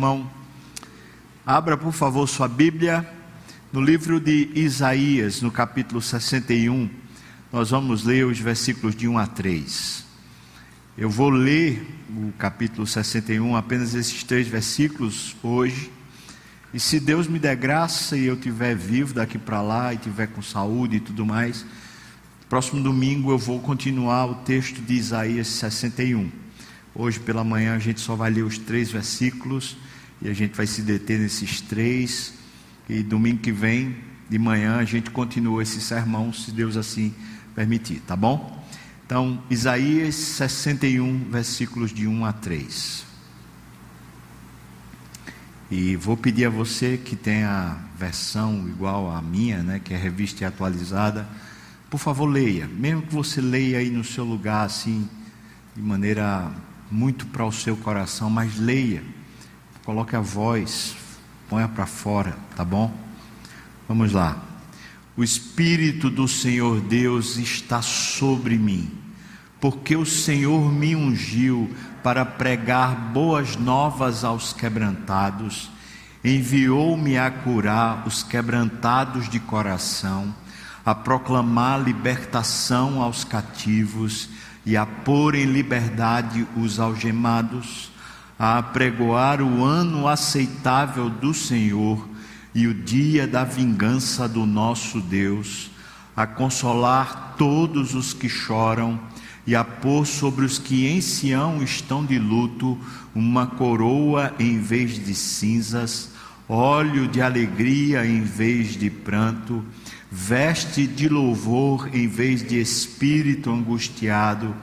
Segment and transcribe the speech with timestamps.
[0.00, 0.30] irmão,
[1.44, 3.06] abra por favor sua Bíblia
[3.70, 6.88] no livro de Isaías, no capítulo 61.
[7.52, 10.06] Nós vamos ler os versículos de 1 a 3.
[10.96, 11.86] Eu vou ler
[12.16, 15.92] o capítulo 61, apenas esses três versículos hoje.
[16.72, 20.28] E se Deus me der graça e eu estiver vivo daqui para lá e estiver
[20.28, 21.66] com saúde e tudo mais,
[22.48, 26.30] próximo domingo eu vou continuar o texto de Isaías 61.
[26.94, 29.76] Hoje pela manhã a gente só vai ler os três versículos
[30.22, 32.34] e a gente vai se deter nesses três.
[32.88, 33.96] E domingo que vem,
[34.28, 37.14] de manhã, a gente continua esse sermão, se Deus assim
[37.54, 38.64] permitir, tá bom?
[39.06, 43.04] Então, Isaías 61, versículos de 1 a 3.
[45.70, 49.96] E vou pedir a você que tem a versão igual à minha, né, que é
[49.96, 51.28] revista e atualizada,
[51.88, 55.08] por favor leia, mesmo que você leia aí no seu lugar assim,
[55.74, 56.50] de maneira
[56.90, 59.02] muito para o seu coração, mas leia,
[59.84, 60.96] coloque a voz,
[61.48, 62.92] ponha para fora, tá bom?
[63.88, 64.36] Vamos lá.
[65.16, 68.90] O Espírito do Senhor Deus está sobre mim,
[69.60, 71.70] porque o Senhor me ungiu
[72.02, 75.70] para pregar boas novas aos quebrantados,
[76.24, 80.34] enviou-me a curar os quebrantados de coração,
[80.84, 84.28] a proclamar libertação aos cativos
[84.64, 87.89] e a pôr em liberdade os algemados,
[88.40, 92.08] a apregoar o ano aceitável do Senhor
[92.54, 95.70] e o dia da vingança do nosso Deus,
[96.16, 98.98] a consolar todos os que choram
[99.46, 102.78] e a pôr sobre os que em Sião estão de luto
[103.14, 106.12] uma coroa em vez de cinzas,
[106.48, 109.62] óleo de alegria em vez de pranto
[110.10, 114.56] veste de louvor em vez de espírito angustiado,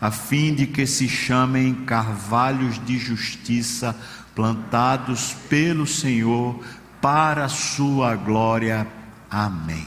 [0.00, 3.94] a fim de que se chamem carvalhos de justiça
[4.34, 6.64] plantados pelo Senhor
[7.00, 8.86] para a sua glória.
[9.30, 9.86] Amém.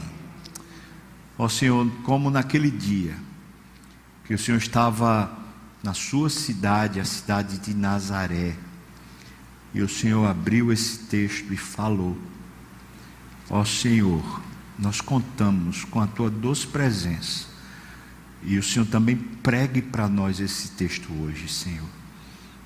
[1.36, 3.16] Ó Senhor, como naquele dia
[4.24, 5.30] que o Senhor estava
[5.82, 8.56] na sua cidade, a cidade de Nazaré,
[9.74, 12.16] e o Senhor abriu esse texto e falou:
[13.50, 14.40] Ó Senhor,
[14.78, 17.53] nós contamos com a tua doce presença.
[18.44, 21.88] E o Senhor também pregue para nós esse texto hoje, Senhor.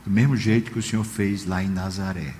[0.04, 2.34] Do mesmo jeito que o Senhor fez lá em Nazaré.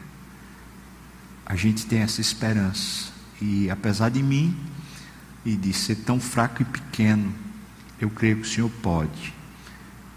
[1.46, 3.12] A gente tem essa esperança.
[3.40, 4.56] E apesar de mim
[5.44, 7.32] e de ser tão fraco e pequeno,
[8.00, 9.32] eu creio que o Senhor pode.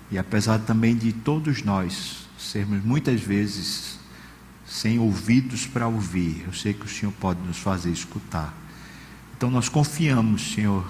[0.09, 3.99] E apesar também de todos nós sermos muitas vezes
[4.65, 8.53] sem ouvidos para ouvir, eu sei que o Senhor pode nos fazer escutar.
[9.37, 10.85] Então nós confiamos, Senhor,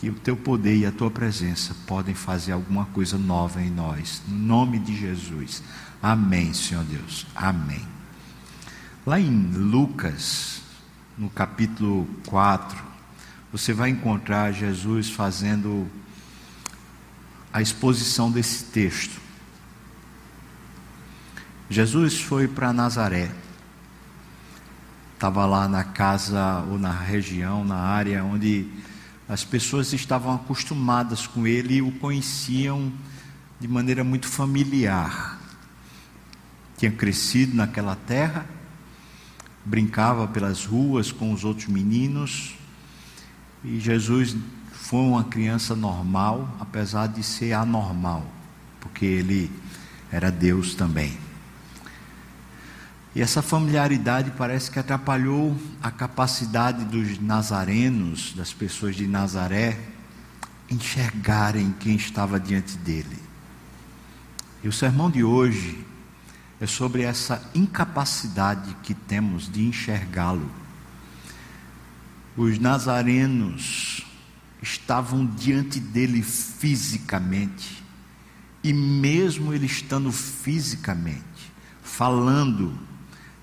[0.00, 4.22] que o teu poder e a tua presença podem fazer alguma coisa nova em nós.
[4.28, 5.62] No nome de Jesus.
[6.02, 7.26] Amém, Senhor Deus.
[7.34, 7.84] Amém.
[9.04, 10.62] Lá em Lucas,
[11.16, 12.78] no capítulo 4,
[13.50, 15.88] você vai encontrar Jesus fazendo
[17.52, 19.20] a exposição desse texto.
[21.68, 23.30] Jesus foi para Nazaré
[25.18, 28.68] estava lá na casa ou na região, na área onde
[29.28, 32.90] as pessoas estavam acostumadas com ele e o conheciam
[33.60, 35.38] de maneira muito familiar.
[36.78, 38.46] Tinha crescido naquela terra,
[39.64, 42.54] brincava pelas ruas com os outros meninos,
[43.62, 44.34] e Jesus
[44.72, 48.24] foi uma criança normal, apesar de ser anormal,
[48.80, 49.50] porque ele
[50.10, 51.27] era Deus também.
[53.18, 59.76] E essa familiaridade parece que atrapalhou a capacidade dos nazarenos, das pessoas de Nazaré,
[60.70, 63.18] enxergarem quem estava diante dele.
[64.62, 65.84] E o sermão de hoje
[66.60, 70.48] é sobre essa incapacidade que temos de enxergá-lo.
[72.36, 74.06] Os nazarenos
[74.62, 77.82] estavam diante dele fisicamente,
[78.62, 81.52] e mesmo ele estando fisicamente,
[81.82, 82.86] falando,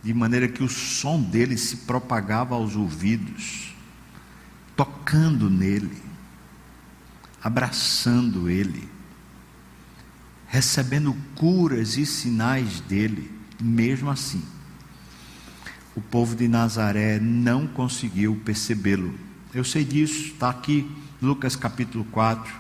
[0.06, 3.74] de maneira que o som dele se propagava aos ouvidos,
[4.76, 5.98] tocando nele,
[7.42, 8.88] abraçando ele,
[10.46, 14.44] recebendo curas e sinais dele, mesmo assim.
[15.96, 19.12] O povo de Nazaré não conseguiu percebê-lo.
[19.56, 20.88] Eu sei disso, está aqui,
[21.20, 22.54] Lucas capítulo 4.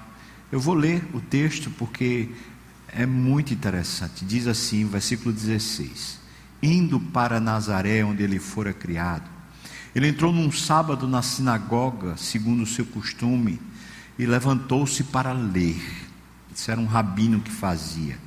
[0.52, 2.28] Eu vou ler o texto porque
[2.88, 4.26] é muito interessante.
[4.26, 6.25] Diz assim, versículo 16:
[6.62, 9.30] indo para Nazaré, onde ele fora criado.
[9.96, 13.62] Ele entrou num sábado na sinagoga, segundo o seu costume,
[14.20, 15.82] e levantou-se para ler.
[16.54, 18.18] Isso era um rabino que fazia.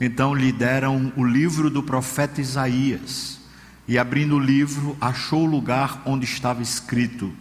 [0.00, 3.38] Então lhe deram o livro do profeta Isaías.
[3.88, 7.32] E abrindo o livro, achou o lugar onde estava escrito: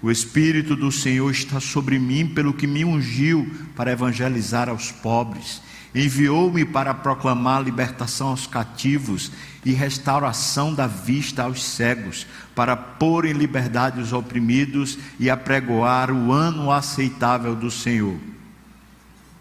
[0.00, 5.60] O Espírito do Senhor está sobre mim, pelo que me ungiu para evangelizar aos pobres.
[5.94, 9.32] Enviou-me para proclamar libertação aos cativos
[9.64, 16.32] e restauração da vista aos cegos, para pôr em liberdade os oprimidos e apregoar o
[16.32, 18.18] ano aceitável do Senhor.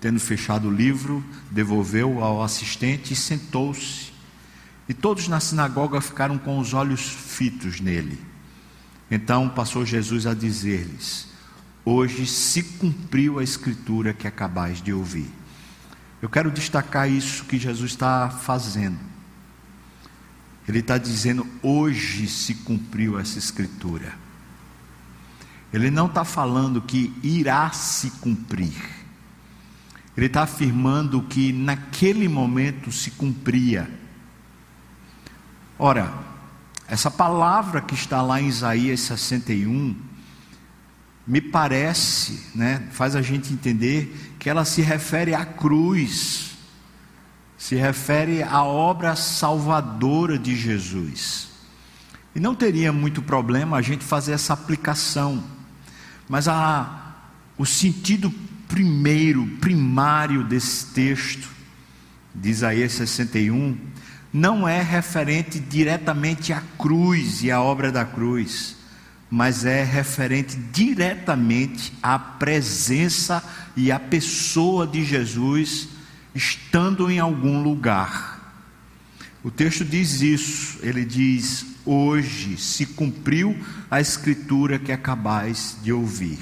[0.01, 4.12] Tendo fechado o livro, devolveu ao assistente e sentou-se.
[4.88, 8.19] E todos na sinagoga ficaram com os olhos fitos nele.
[9.12, 11.27] Então passou Jesus a dizer-lhes:
[11.83, 15.30] Hoje se cumpriu a escritura que acabais de ouvir.
[16.21, 19.09] Eu quero destacar isso que Jesus está fazendo.
[20.69, 24.13] Ele está dizendo: hoje se cumpriu essa escritura.
[25.74, 28.80] Ele não está falando que irá se cumprir.
[30.16, 33.89] Ele está afirmando que naquele momento se cumpria.
[35.77, 36.13] Ora,
[36.88, 39.95] essa palavra que está lá em Isaías 61,
[41.25, 46.49] me parece, né, faz a gente entender que ela se refere à cruz,
[47.60, 51.50] se refere à obra salvadora de Jesus.
[52.34, 55.44] E não teria muito problema a gente fazer essa aplicação,
[56.30, 57.18] mas a,
[57.58, 58.34] o sentido
[58.66, 61.50] primeiro, primário desse texto,
[62.34, 63.78] de Isaías 61,
[64.32, 68.78] não é referente diretamente à cruz e à obra da cruz,
[69.30, 73.44] mas é referente diretamente à presença
[73.76, 75.99] e à pessoa de Jesus
[76.34, 78.38] estando em algum lugar.
[79.44, 83.58] O texto diz isso, ele diz: Hoje se cumpriu
[83.90, 86.40] a escritura que acabais de ouvir.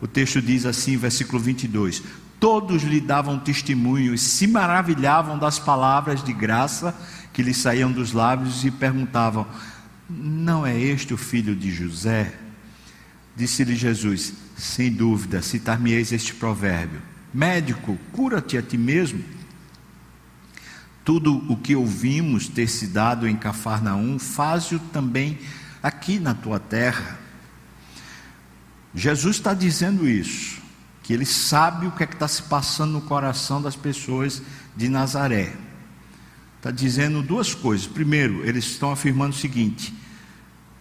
[0.00, 2.02] O texto diz assim, versículo 22:
[2.38, 6.94] Todos lhe davam testemunho e se maravilhavam das palavras de graça
[7.32, 9.46] que lhe saíam dos lábios e perguntavam:
[10.08, 12.32] Não é este o filho de José?
[13.36, 19.22] Disse-lhe Jesus: Sem dúvida, citar-me-eis este provérbio: Médico, cura-te a ti mesmo.
[21.04, 25.38] Tudo o que ouvimos ter se dado em Cafarnaum, faz-o também
[25.82, 27.18] aqui na tua terra.
[28.94, 30.60] Jesus está dizendo isso,
[31.02, 34.42] que ele sabe o que é que está se passando no coração das pessoas
[34.76, 35.54] de Nazaré.
[36.56, 37.86] Está dizendo duas coisas.
[37.86, 39.94] Primeiro, eles estão afirmando o seguinte: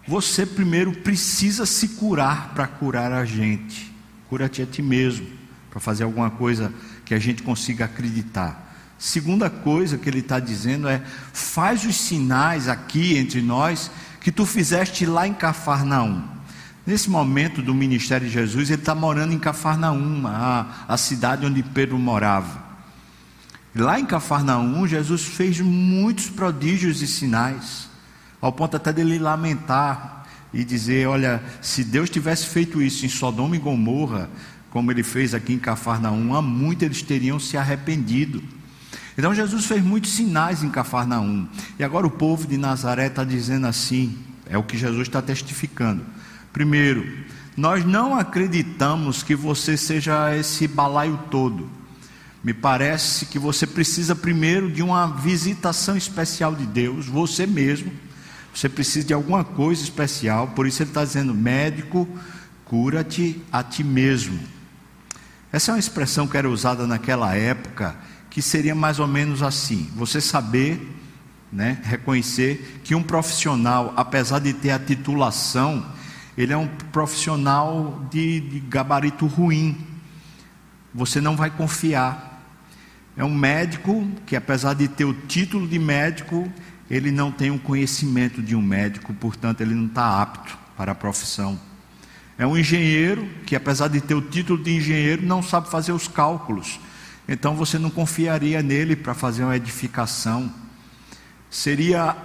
[0.08, 3.94] você primeiro precisa se curar para curar a gente.
[4.28, 5.28] Cura-te a ti mesmo,
[5.70, 6.74] para fazer alguma coisa
[7.06, 8.68] que a gente consiga acreditar.
[8.98, 11.02] Segunda coisa que ele está dizendo é:
[11.32, 13.90] faz os sinais aqui entre nós
[14.20, 16.22] que tu fizeste lá em Cafarnaum.
[16.86, 21.62] Nesse momento do ministério de Jesus, ele está morando em Cafarnaum, a, a cidade onde
[21.62, 22.70] Pedro morava.
[23.76, 27.88] Lá em Cafarnaum, Jesus fez muitos prodígios e sinais,
[28.42, 33.56] ao ponto até dele lamentar e dizer: Olha, se Deus tivesse feito isso em Sodoma
[33.56, 34.30] e Gomorra,
[34.72, 38.44] como ele fez aqui em Cafarnaum, há muito eles teriam se arrependido.
[39.18, 41.48] Então Jesus fez muitos sinais em Cafarnaum.
[41.78, 46.06] E agora o povo de Nazaré está dizendo assim: é o que Jesus está testificando.
[46.54, 47.06] Primeiro,
[47.58, 51.70] nós não acreditamos que você seja esse balaio todo.
[52.42, 57.92] Me parece que você precisa primeiro de uma visitação especial de Deus, você mesmo.
[58.54, 62.08] Você precisa de alguma coisa especial, por isso ele está dizendo: médico,
[62.64, 64.40] cura-te a ti mesmo.
[65.52, 67.96] Essa é uma expressão que era usada naquela época,
[68.30, 70.96] que seria mais ou menos assim: você saber,
[71.52, 75.86] né, reconhecer que um profissional, apesar de ter a titulação,
[76.38, 79.78] ele é um profissional de, de gabarito ruim.
[80.94, 82.28] Você não vai confiar.
[83.18, 86.50] É um médico que, apesar de ter o título de médico,
[86.90, 90.96] ele não tem o conhecimento de um médico, portanto, ele não está apto para a
[90.96, 91.60] profissão.
[92.40, 96.08] É um engenheiro que, apesar de ter o título de engenheiro, não sabe fazer os
[96.08, 96.80] cálculos.
[97.28, 100.50] Então você não confiaria nele para fazer uma edificação.
[101.50, 102.16] Seria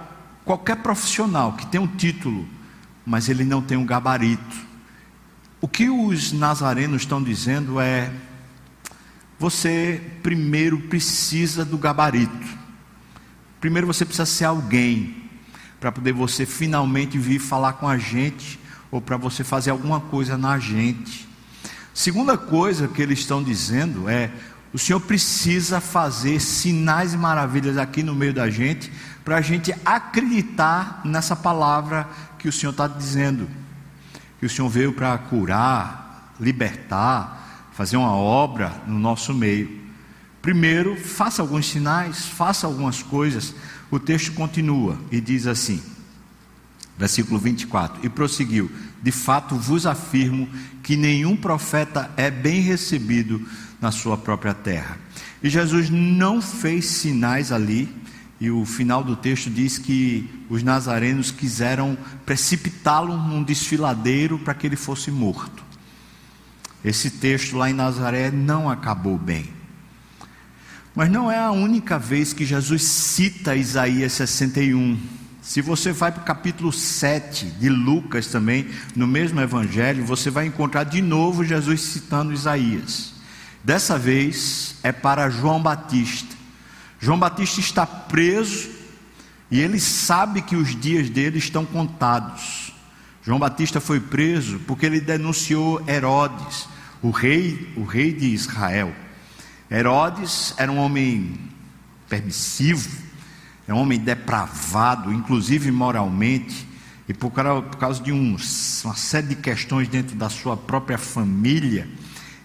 [0.45, 2.47] qualquer profissional que tem um título,
[3.05, 4.55] mas ele não tem um gabarito.
[5.59, 8.09] O que os nazarenos estão dizendo é:
[9.37, 12.47] você primeiro precisa do gabarito.
[13.59, 15.29] Primeiro você precisa ser alguém
[15.77, 18.63] para poder você finalmente vir falar com a gente
[18.95, 21.27] ou para você fazer alguma coisa na gente.
[21.93, 24.31] Segunda coisa que eles estão dizendo é:
[24.71, 28.89] o Senhor precisa fazer sinais e maravilhas aqui no meio da gente,
[29.25, 32.07] para a gente acreditar nessa palavra
[32.39, 33.49] que o Senhor está dizendo.
[34.39, 39.83] Que o Senhor veio para curar, libertar, fazer uma obra no nosso meio.
[40.41, 43.53] Primeiro, faça alguns sinais, faça algumas coisas.
[43.91, 45.83] O texto continua e diz assim,
[46.97, 48.71] versículo 24: E prosseguiu:
[49.01, 50.47] De fato vos afirmo
[50.81, 53.41] que nenhum profeta é bem recebido
[53.81, 54.97] na sua própria terra.
[55.41, 57.87] E Jesus não fez sinais ali,
[58.39, 64.67] e o final do texto diz que os nazarenos quiseram precipitá-lo num desfiladeiro para que
[64.67, 65.63] ele fosse morto.
[66.83, 69.49] Esse texto lá em Nazaré não acabou bem.
[70.95, 74.97] Mas não é a única vez que Jesus cita Isaías 61.
[75.45, 80.47] Se você vai para o capítulo 7 de Lucas também, no mesmo evangelho, você vai
[80.47, 83.13] encontrar de novo Jesus citando Isaías.
[83.63, 86.35] Dessa vez é para João Batista.
[86.99, 88.71] João Batista está preso
[89.51, 92.73] e ele sabe que os dias dele estão contados.
[93.21, 96.67] João Batista foi preso porque ele denunciou Herodes,
[97.03, 98.91] o rei, o rei de Israel.
[99.69, 101.39] Herodes era um homem
[102.09, 103.04] permissivo,
[103.67, 106.67] é um homem depravado, inclusive moralmente,
[107.07, 108.35] e por causa, de um,
[108.83, 111.87] uma série de questões dentro da sua própria família,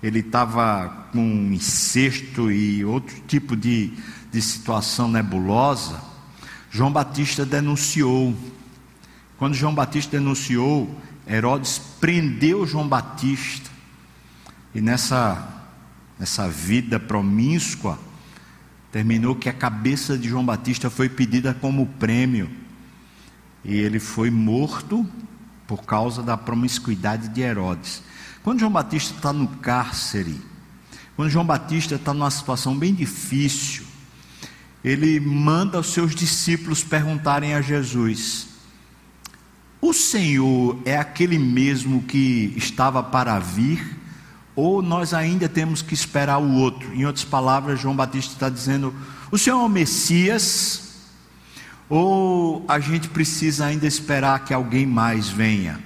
[0.03, 3.93] ele estava com incesto e outro tipo de,
[4.31, 6.00] de situação nebulosa.
[6.71, 8.35] João Batista denunciou.
[9.39, 10.95] Quando João Batista denunciou,
[11.27, 13.71] Herodes prendeu João Batista.
[14.75, 15.61] E nessa
[16.21, 17.99] nessa vida promíscua,
[18.92, 22.50] terminou que a cabeça de João Batista foi pedida como prêmio.
[23.64, 25.06] E ele foi morto
[25.66, 28.02] por causa da promiscuidade de Herodes.
[28.42, 30.40] Quando João Batista está no cárcere,
[31.14, 33.85] quando João Batista está numa situação bem difícil,
[34.82, 38.49] ele manda os seus discípulos perguntarem a Jesus:
[39.80, 44.00] O Senhor é aquele mesmo que estava para vir?
[44.54, 46.92] Ou nós ainda temos que esperar o outro.
[46.95, 48.95] Em outras palavras, João Batista está dizendo:
[49.30, 50.90] o Senhor é o Messias,
[51.88, 55.80] ou a gente precisa ainda esperar que alguém mais venha?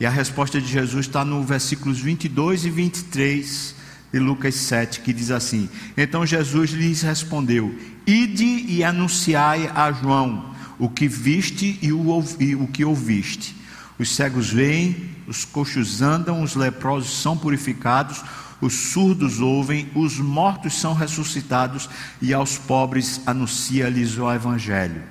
[0.00, 3.74] E a resposta de Jesus está no versículos 22 e 23
[4.12, 7.74] de Lucas 7, que diz assim: Então Jesus lhes respondeu:
[8.06, 13.56] Ide e anunciai a João o que viste e o, o que ouviste.
[13.98, 18.24] Os cegos veem, os coxos andam, os leprosos são purificados,
[18.60, 21.88] os surdos ouvem, os mortos são ressuscitados
[22.20, 25.02] e aos pobres anuncia-lhes o Evangelho.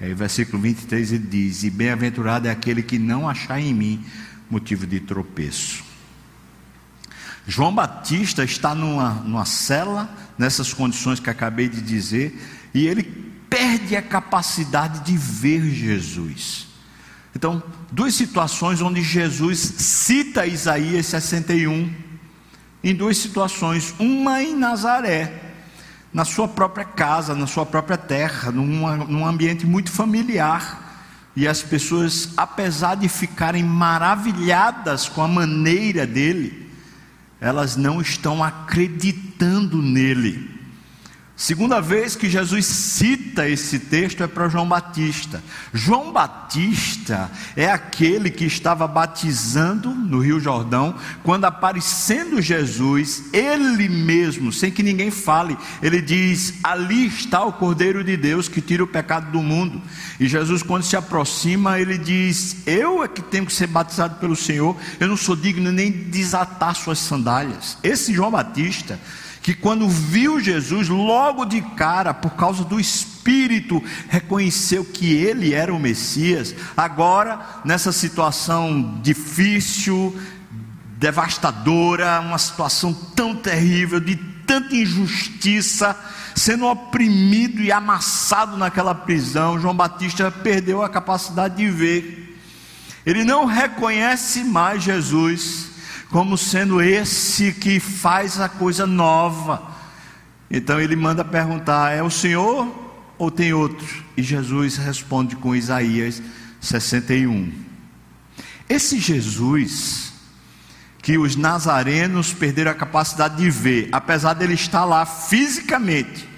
[0.00, 4.04] E aí, versículo 23 ele diz: E bem-aventurado é aquele que não achar em mim
[4.50, 5.84] motivo de tropeço.
[7.46, 12.40] João Batista está numa, numa cela, nessas condições que acabei de dizer,
[12.72, 13.02] e ele
[13.50, 16.71] perde a capacidade de ver Jesus.
[17.34, 21.92] Então, duas situações onde Jesus cita Isaías 61,
[22.84, 25.40] em duas situações, uma em Nazaré,
[26.12, 30.90] na sua própria casa, na sua própria terra, numa, num ambiente muito familiar.
[31.34, 36.70] E as pessoas, apesar de ficarem maravilhadas com a maneira dele,
[37.40, 40.61] elas não estão acreditando nele.
[41.42, 45.42] Segunda vez que Jesus cita esse texto é para João Batista.
[45.74, 50.94] João Batista é aquele que estava batizando no Rio Jordão,
[51.24, 58.04] quando aparecendo Jesus, ele mesmo, sem que ninguém fale, ele diz: Ali está o Cordeiro
[58.04, 59.82] de Deus que tira o pecado do mundo.
[60.20, 64.36] E Jesus, quando se aproxima, ele diz: Eu é que tenho que ser batizado pelo
[64.36, 67.78] Senhor, eu não sou digno nem de desatar suas sandálias.
[67.82, 68.96] Esse João Batista
[69.42, 75.74] que quando viu Jesus, logo de cara, por causa do Espírito, reconheceu que ele era
[75.74, 76.54] o Messias.
[76.76, 80.16] Agora, nessa situação difícil,
[80.96, 84.14] devastadora, uma situação tão terrível, de
[84.46, 85.98] tanta injustiça,
[86.36, 92.38] sendo oprimido e amassado naquela prisão, João Batista perdeu a capacidade de ver.
[93.04, 95.71] Ele não reconhece mais Jesus
[96.12, 99.72] como sendo esse que faz a coisa nova.
[100.50, 102.68] Então ele manda perguntar: é o Senhor
[103.18, 104.04] ou tem outro?
[104.14, 106.22] E Jesus responde com Isaías
[106.60, 107.50] 61.
[108.68, 110.12] Esse Jesus
[111.02, 116.28] que os nazarenos perderam a capacidade de ver, apesar dele estar lá fisicamente,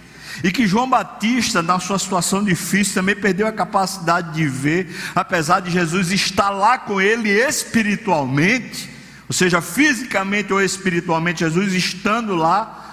[0.43, 5.61] e que João Batista, na sua situação difícil, também perdeu a capacidade de ver, apesar
[5.61, 8.94] de Jesus estar lá com ele espiritualmente,
[9.29, 12.85] ou seja, fisicamente ou espiritualmente, Jesus estando lá,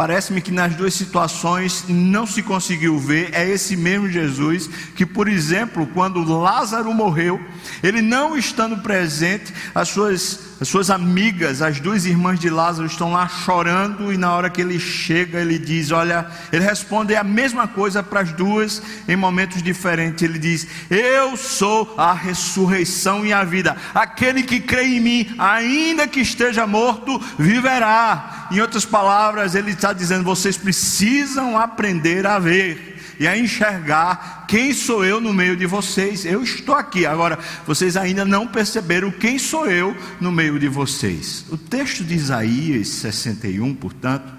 [0.00, 3.34] Parece-me que nas duas situações não se conseguiu ver.
[3.34, 4.66] É esse mesmo Jesus
[4.96, 7.38] que, por exemplo, quando Lázaro morreu,
[7.82, 13.12] ele não estando presente, as suas as suas amigas, as duas irmãs de Lázaro, estão
[13.12, 17.66] lá chorando, e na hora que ele chega, ele diz: Olha, ele responde a mesma
[17.66, 20.22] coisa para as duas em momentos diferentes.
[20.22, 23.74] Ele diz: Eu sou a ressurreição e a vida.
[23.94, 28.48] Aquele que crê em mim, ainda que esteja morto, viverá.
[28.50, 32.89] Em outras palavras, ele está dizendo: Vocês precisam aprender a ver
[33.20, 36.24] e a enxergar quem sou eu no meio de vocês.
[36.24, 37.04] Eu estou aqui.
[37.04, 41.44] Agora, vocês ainda não perceberam quem sou eu no meio de vocês.
[41.50, 44.32] O texto de Isaías 61, portanto,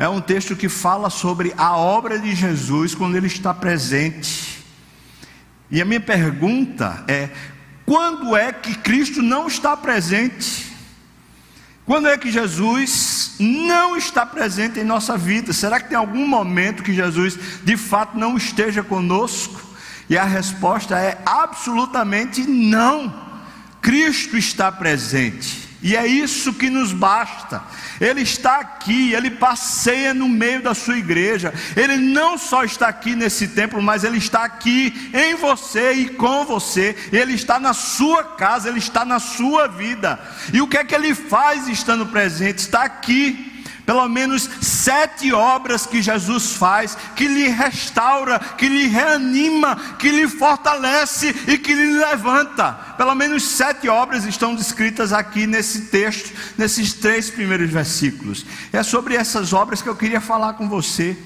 [0.00, 4.64] é um texto que fala sobre a obra de Jesus quando ele está presente.
[5.70, 7.30] E a minha pergunta é:
[7.86, 10.72] quando é que Cristo não está presente?
[11.86, 12.90] Quando é que Jesus
[13.42, 15.52] não está presente em nossa vida?
[15.52, 19.60] Será que tem algum momento que Jesus de fato não esteja conosco?
[20.08, 23.12] E a resposta é absolutamente não.
[23.80, 25.71] Cristo está presente.
[25.82, 27.62] E é isso que nos basta.
[28.00, 31.52] Ele está aqui, ele passeia no meio da sua igreja.
[31.76, 36.44] Ele não só está aqui nesse templo, mas ele está aqui em você e com
[36.44, 36.96] você.
[37.12, 40.20] Ele está na sua casa, ele está na sua vida.
[40.52, 42.58] E o que é que ele faz estando presente?
[42.58, 43.51] Está aqui
[43.84, 50.28] pelo menos sete obras que Jesus faz, que lhe restaura, que lhe reanima, que lhe
[50.28, 52.72] fortalece e que lhe levanta.
[52.96, 58.46] Pelo menos sete obras estão descritas aqui nesse texto, nesses três primeiros versículos.
[58.72, 61.16] É sobre essas obras que eu queria falar com você.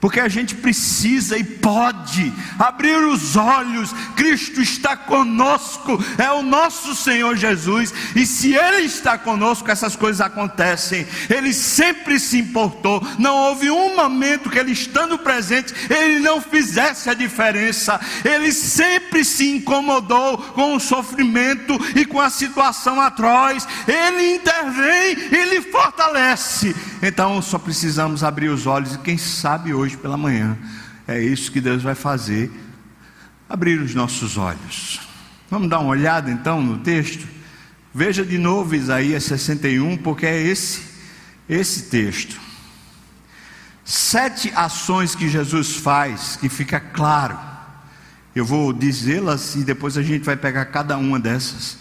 [0.00, 6.94] Porque a gente precisa e pode abrir os olhos, Cristo está conosco, é o nosso
[6.94, 11.06] Senhor Jesus, e se Ele está conosco, essas coisas acontecem.
[11.30, 17.08] Ele sempre se importou, não houve um momento que Ele estando presente, Ele não fizesse
[17.08, 24.34] a diferença, Ele sempre se incomodou com o sofrimento e com a situação atroz, Ele
[24.34, 26.74] intervém, Ele fortalece.
[27.02, 30.56] Então só precisamos abrir os olhos e quem sabe hoje pela manhã.
[31.06, 32.50] É isso que Deus vai fazer,
[33.48, 35.00] abrir os nossos olhos.
[35.50, 37.26] Vamos dar uma olhada então no texto?
[37.94, 40.82] Veja de novo Isaías 61, porque é esse,
[41.48, 42.38] esse texto.
[43.84, 47.38] Sete ações que Jesus faz, que fica claro.
[48.34, 51.78] Eu vou dizê-las e depois a gente vai pegar cada uma dessas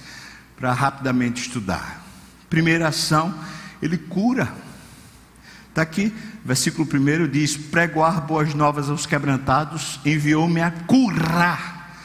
[0.56, 2.02] para rapidamente estudar.
[2.50, 3.34] Primeira ação,
[3.82, 4.54] ele cura.
[5.76, 6.14] Está aqui,
[6.46, 11.98] versículo 1 diz: Pregoar boas novas aos quebrantados, enviou-me a curar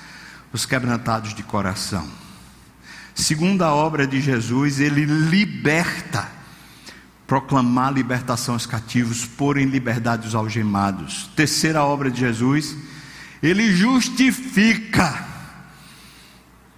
[0.53, 2.05] os quebrantados de coração.
[3.15, 6.29] Segunda obra de Jesus, ele liberta,
[7.29, 11.31] proclamar libertação aos cativos, pôr em liberdade os algemados.
[11.37, 12.75] Terceira obra de Jesus,
[13.41, 15.29] ele justifica.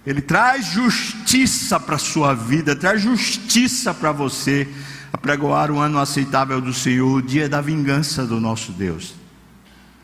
[0.05, 4.69] Ele traz justiça para a sua vida, traz justiça para você
[5.13, 9.13] apregoar o ano aceitável do Senhor, o dia da vingança do nosso Deus.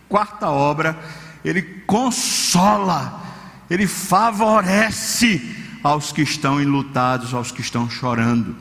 [0.08, 0.98] Quarta obra,
[1.44, 3.22] ele consola,
[3.70, 8.56] ele favorece aos que estão enlutados, aos que estão chorando.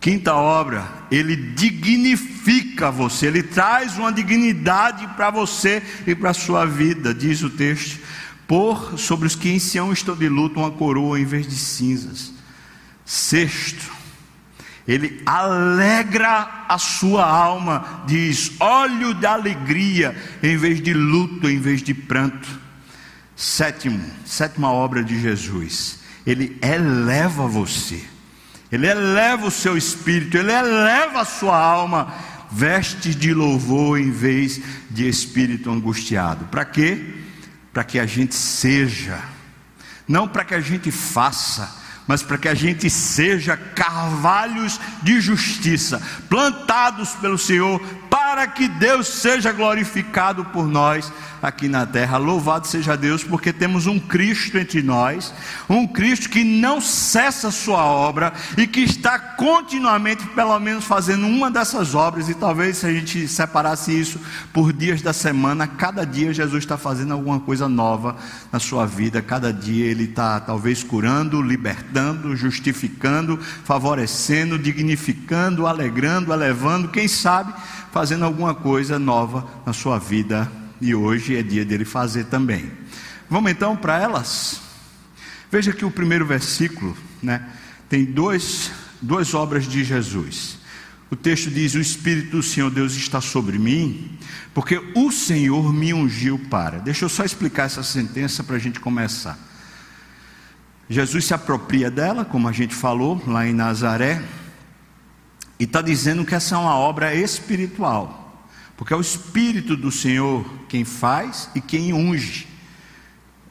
[0.00, 6.64] Quinta obra, ele dignifica você, ele traz uma dignidade para você e para a sua
[6.64, 7.98] vida, diz o texto.
[8.46, 12.32] Por sobre os que em Sião estão de luto uma coroa em vez de cinzas.
[13.04, 13.95] Sexto,
[14.86, 21.82] ele alegra a sua alma, diz: óleo de alegria, em vez de luto, em vez
[21.82, 22.48] de pranto.
[23.34, 28.02] Sétimo, sétima obra de Jesus, ele eleva você,
[28.70, 32.14] ele eleva o seu espírito, ele eleva a sua alma,
[32.50, 36.46] vestes de louvor em vez de espírito angustiado.
[36.46, 37.16] Para quê?
[37.72, 39.20] Para que a gente seja,
[40.08, 46.00] não para que a gente faça mas para que a gente seja carvalhos de justiça,
[46.28, 52.16] plantados pelo Senhor, para que Deus seja glorificado por nós aqui na terra.
[52.16, 55.32] Louvado seja Deus, porque temos um Cristo entre nós,
[55.68, 61.50] um Cristo que não cessa sua obra e que está continuamente, pelo menos, fazendo uma
[61.50, 62.28] dessas obras.
[62.28, 64.20] E talvez se a gente separasse isso
[64.52, 68.16] por dias da semana, cada dia Jesus está fazendo alguma coisa nova
[68.52, 71.95] na sua vida, cada dia Ele está talvez curando, libertando,
[72.36, 77.54] justificando, favorecendo, dignificando, alegrando, elevando, quem sabe
[77.92, 82.70] fazendo alguma coisa nova na sua vida e hoje é dia dele fazer também.
[83.28, 84.60] Vamos então para elas?
[85.50, 87.48] Veja que o primeiro versículo né,
[87.88, 90.58] tem dois, duas obras de Jesus.
[91.10, 94.18] O texto diz: O Espírito do Senhor Deus está sobre mim,
[94.52, 96.78] porque o Senhor me ungiu para.
[96.78, 99.38] Deixa eu só explicar essa sentença para a gente começar.
[100.88, 104.22] Jesus se apropria dela, como a gente falou lá em Nazaré,
[105.58, 108.46] e está dizendo que essa é uma obra espiritual,
[108.76, 112.46] porque é o Espírito do Senhor quem faz e quem unge.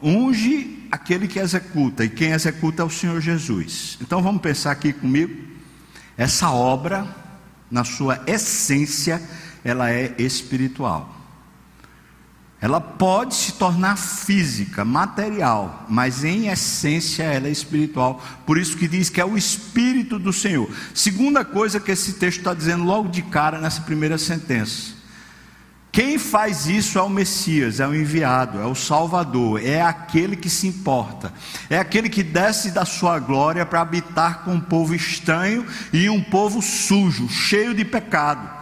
[0.02, 3.98] Unge aquele que executa, e quem executa é o Senhor Jesus.
[4.02, 5.36] Então vamos pensar aqui comigo.
[6.18, 7.06] Essa obra,
[7.70, 9.22] na sua essência,
[9.64, 11.15] ela é espiritual.
[12.62, 18.24] Ela pode se tornar física, material, mas em essência ela é espiritual.
[18.46, 20.70] Por isso que diz que é o Espírito do Senhor.
[20.94, 24.96] Segunda coisa que esse texto está dizendo logo de cara nessa primeira sentença.
[25.96, 30.50] Quem faz isso é o Messias, é o enviado, é o Salvador, é aquele que
[30.50, 31.32] se importa,
[31.70, 36.22] é aquele que desce da sua glória para habitar com um povo estranho e um
[36.22, 38.55] povo sujo, cheio de pecado.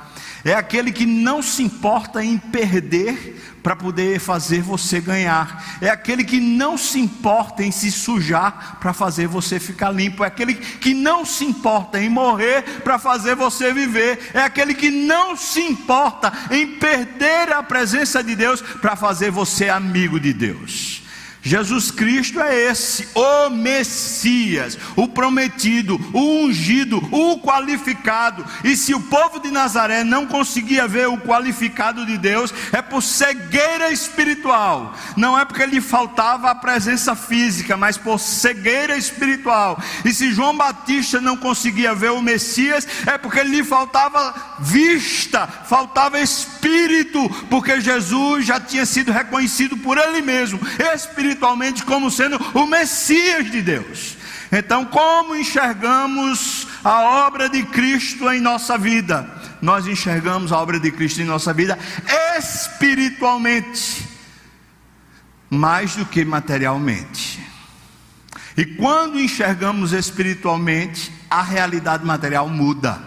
[0.46, 5.80] É aquele que não se importa em perder para poder fazer você ganhar.
[5.80, 10.24] É aquele que não se importa em se sujar para fazer você ficar limpo.
[10.24, 14.32] É aquele que não se importa em morrer para fazer você viver.
[14.34, 19.70] É aquele que não se importa em perder a presença de Deus para fazer você
[19.70, 21.03] amigo de Deus.
[21.46, 28.46] Jesus Cristo é esse, o Messias, o prometido, o ungido, o qualificado.
[28.64, 33.04] E se o povo de Nazaré não conseguia ver o qualificado de Deus, é por
[33.04, 34.96] cegueira espiritual.
[35.18, 39.78] Não é porque lhe faltava a presença física, mas por cegueira espiritual.
[40.06, 46.22] E se João Batista não conseguia ver o Messias, é porque lhe faltava vista, faltava
[46.22, 50.58] espírito, porque Jesus já tinha sido reconhecido por ele mesmo,
[50.96, 54.18] espiritualmente espiritualmente como sendo o Messias de Deus.
[54.52, 59.28] Então, como enxergamos a obra de Cristo em nossa vida?
[59.62, 61.78] Nós enxergamos a obra de Cristo em nossa vida
[62.38, 64.08] espiritualmente,
[65.50, 67.42] mais do que materialmente.
[68.56, 73.02] E quando enxergamos espiritualmente, a realidade material muda.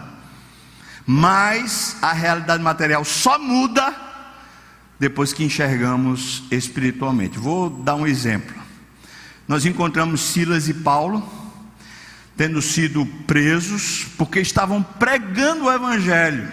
[1.05, 4.06] Mas a realidade material só muda
[4.99, 7.37] depois que enxergamos espiritualmente.
[7.37, 8.55] Vou dar um exemplo.
[9.47, 11.27] Nós encontramos Silas e Paulo
[12.35, 16.47] tendo sido presos porque estavam pregando o evangelho.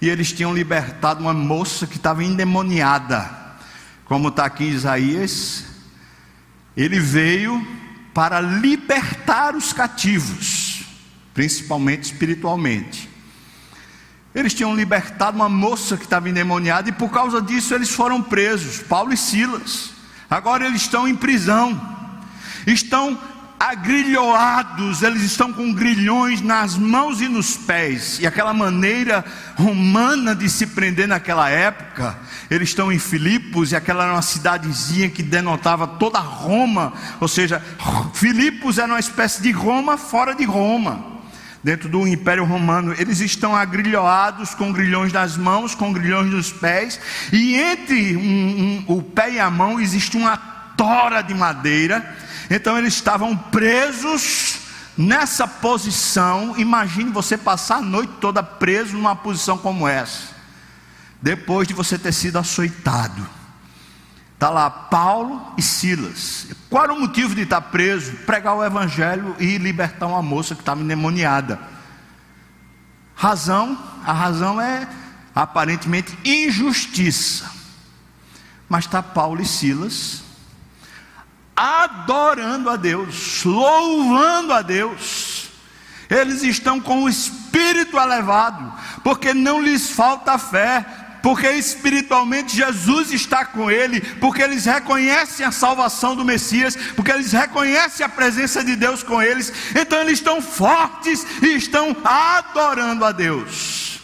[0.00, 3.30] E eles tinham libertado uma moça que estava endemoniada.
[4.04, 5.66] Como está aqui em Isaías,
[6.76, 7.66] ele veio
[8.14, 10.82] para libertar os cativos,
[11.34, 13.07] principalmente espiritualmente.
[14.38, 18.78] Eles tinham libertado uma moça que estava endemoniada e por causa disso eles foram presos,
[18.78, 19.90] Paulo e Silas.
[20.30, 21.80] Agora eles estão em prisão,
[22.64, 23.18] estão
[23.58, 29.24] agrilhoados, eles estão com grilhões nas mãos e nos pés, e aquela maneira
[29.56, 32.16] romana de se prender naquela época,
[32.48, 37.60] eles estão em Filipos, e aquela era uma cidadezinha que denotava toda Roma, ou seja,
[38.14, 41.17] Filipos era uma espécie de Roma fora de Roma
[41.62, 47.00] dentro do Império Romano, eles estão agrilhoados com grilhões nas mãos, com grilhões nos pés,
[47.32, 50.36] e entre um, um, o pé e a mão existe uma
[50.76, 52.16] tora de madeira.
[52.50, 54.60] Então eles estavam presos
[54.96, 56.54] nessa posição.
[56.56, 60.34] Imagine você passar a noite toda preso numa posição como essa,
[61.20, 63.37] depois de você ter sido açoitado.
[64.38, 66.46] Está lá Paulo e Silas.
[66.70, 68.12] Qual era o motivo de estar preso?
[68.18, 71.58] Pregar o evangelho e libertar uma moça que estava endemoniada.
[73.16, 74.88] Razão, a razão é
[75.34, 77.50] aparentemente injustiça.
[78.68, 80.22] Mas está Paulo e Silas
[81.56, 85.48] adorando a Deus, louvando a Deus.
[86.08, 88.72] Eles estão com o espírito elevado,
[89.02, 90.86] porque não lhes falta fé,
[91.22, 97.32] porque espiritualmente Jesus está com ele, porque eles reconhecem a salvação do Messias, porque eles
[97.32, 103.12] reconhecem a presença de Deus com eles, então eles estão fortes e estão adorando a
[103.12, 104.00] Deus.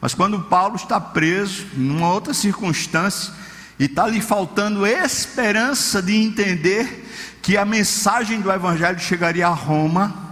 [0.00, 3.32] Mas quando Paulo está preso, numa outra circunstância,
[3.78, 7.08] e está lhe faltando esperança de entender
[7.40, 10.31] que a mensagem do Evangelho chegaria a Roma,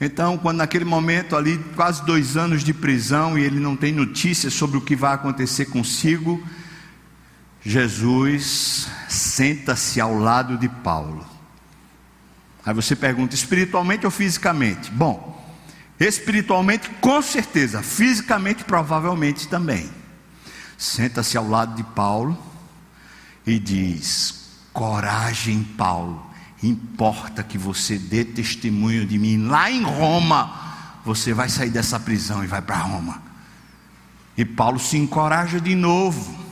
[0.00, 4.52] então, quando naquele momento ali, quase dois anos de prisão, e ele não tem notícias
[4.52, 6.46] sobre o que vai acontecer consigo,
[7.62, 11.26] Jesus senta-se ao lado de Paulo.
[12.64, 14.90] Aí você pergunta, espiritualmente ou fisicamente?
[14.90, 15.34] Bom,
[15.98, 19.90] espiritualmente com certeza, fisicamente provavelmente também.
[20.76, 22.36] Senta-se ao lado de Paulo
[23.46, 26.25] e diz: Coragem, Paulo
[26.66, 30.98] Importa que você dê testemunho de mim lá em Roma.
[31.04, 33.22] Você vai sair dessa prisão e vai para Roma.
[34.36, 36.44] E Paulo se encoraja de novo.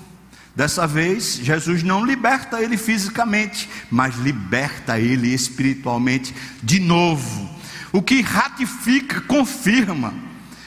[0.55, 7.51] Dessa vez, Jesus não liberta ele fisicamente, mas liberta ele espiritualmente de novo.
[7.93, 10.15] O que ratifica, confirma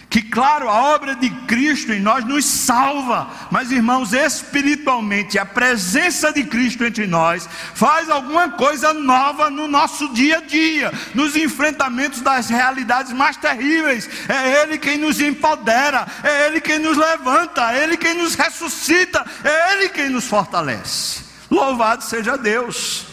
[0.09, 6.31] que, claro, a obra de Cristo em nós nos salva, mas, irmãos, espiritualmente, a presença
[6.31, 12.21] de Cristo entre nós faz alguma coisa nova no nosso dia a dia, nos enfrentamentos
[12.21, 14.09] das realidades mais terríveis.
[14.29, 19.25] É Ele quem nos empodera, é Ele quem nos levanta, é Ele quem nos ressuscita,
[19.43, 21.25] é Ele quem nos fortalece.
[21.51, 23.05] Louvado seja Deus.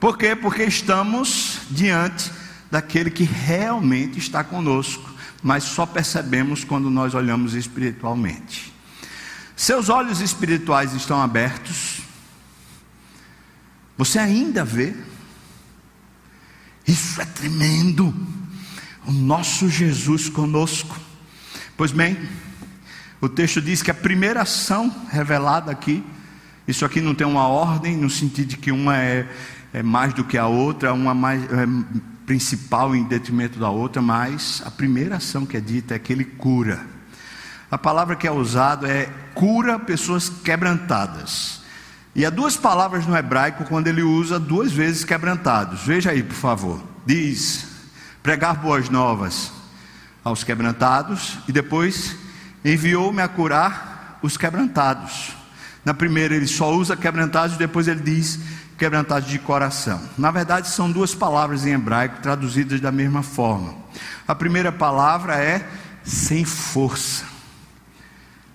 [0.00, 0.34] Por quê?
[0.34, 2.32] Porque estamos diante
[2.68, 5.15] daquele que realmente está conosco
[5.46, 8.74] mas só percebemos quando nós olhamos espiritualmente.
[9.54, 12.00] Seus olhos espirituais estão abertos.
[13.96, 14.92] Você ainda vê?
[16.84, 18.12] Isso é tremendo.
[19.06, 20.98] O nosso Jesus conosco.
[21.76, 22.18] Pois bem,
[23.20, 26.02] o texto diz que a primeira ação revelada aqui,
[26.66, 29.28] isso aqui não tem uma ordem, no sentido de que uma é,
[29.72, 31.66] é mais do que a outra, uma mais, é,
[32.26, 36.24] principal em detrimento da outra, mas a primeira ação que é dita é que ele
[36.24, 36.84] cura.
[37.70, 41.62] A palavra que é usada é cura pessoas quebrantadas.
[42.14, 45.82] E há duas palavras no hebraico quando ele usa duas vezes quebrantados.
[45.82, 46.82] Veja aí, por favor.
[47.04, 47.66] Diz:
[48.22, 49.52] pregar boas novas
[50.24, 52.16] aos quebrantados e depois
[52.64, 55.36] enviou-me a curar os quebrantados.
[55.84, 58.40] Na primeira ele só usa quebrantados, depois ele diz
[58.76, 60.00] quebrantados de coração.
[60.16, 63.74] Na verdade, são duas palavras em hebraico traduzidas da mesma forma.
[64.26, 65.66] A primeira palavra é
[66.04, 67.24] sem força.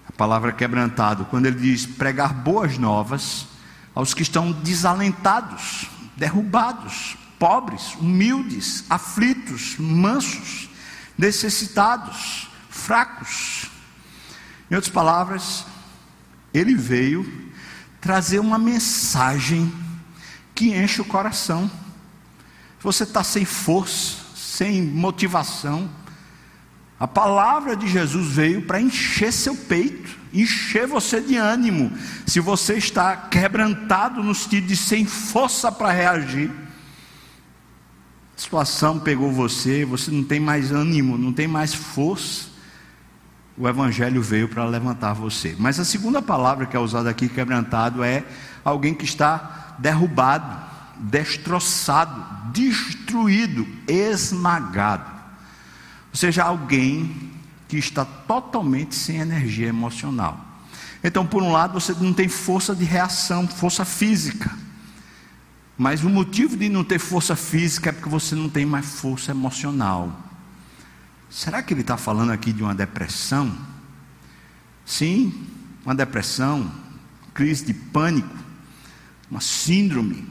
[0.08, 3.48] A palavra quebrantado, quando ele diz pregar boas novas
[3.96, 10.70] aos que estão desalentados, derrubados, pobres, humildes, aflitos, mansos,
[11.18, 13.70] necessitados, fracos.
[14.70, 15.66] Em outras palavras,
[16.54, 17.52] ele veio
[18.00, 19.72] trazer uma mensagem
[20.62, 21.70] que enche o coração.
[22.82, 25.90] Você está sem força, sem motivação.
[27.00, 31.92] A palavra de Jesus veio para encher seu peito, encher você de ânimo.
[32.28, 36.52] Se você está quebrantado no sentido de sem força para reagir,
[38.38, 42.52] a situação pegou você, você não tem mais ânimo, não tem mais força.
[43.58, 45.56] O Evangelho veio para levantar você.
[45.58, 48.24] Mas a segunda palavra que é usada aqui, quebrantado, é
[48.64, 55.10] alguém que está derrubado, destroçado, destruído, esmagado.
[56.10, 57.32] Ou seja, alguém
[57.68, 60.40] que está totalmente sem energia emocional.
[61.04, 64.52] Então, por um lado, você não tem força de reação, força física.
[65.78, 69.32] Mas o motivo de não ter força física é porque você não tem mais força
[69.32, 70.16] emocional.
[71.30, 73.58] Será que ele está falando aqui de uma depressão?
[74.86, 75.48] Sim,
[75.84, 76.70] uma depressão,
[77.34, 78.51] crise de pânico
[79.32, 80.28] uma síndrome,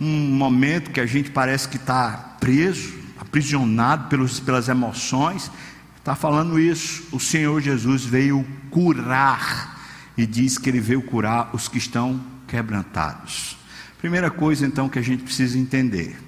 [0.00, 5.50] um momento que a gente parece que está preso, aprisionado pelos, pelas emoções.
[5.98, 7.04] Está falando isso.
[7.12, 9.78] O Senhor Jesus veio curar,
[10.16, 13.58] e diz que ele veio curar os que estão quebrantados.
[13.98, 16.18] Primeira coisa então que a gente precisa entender: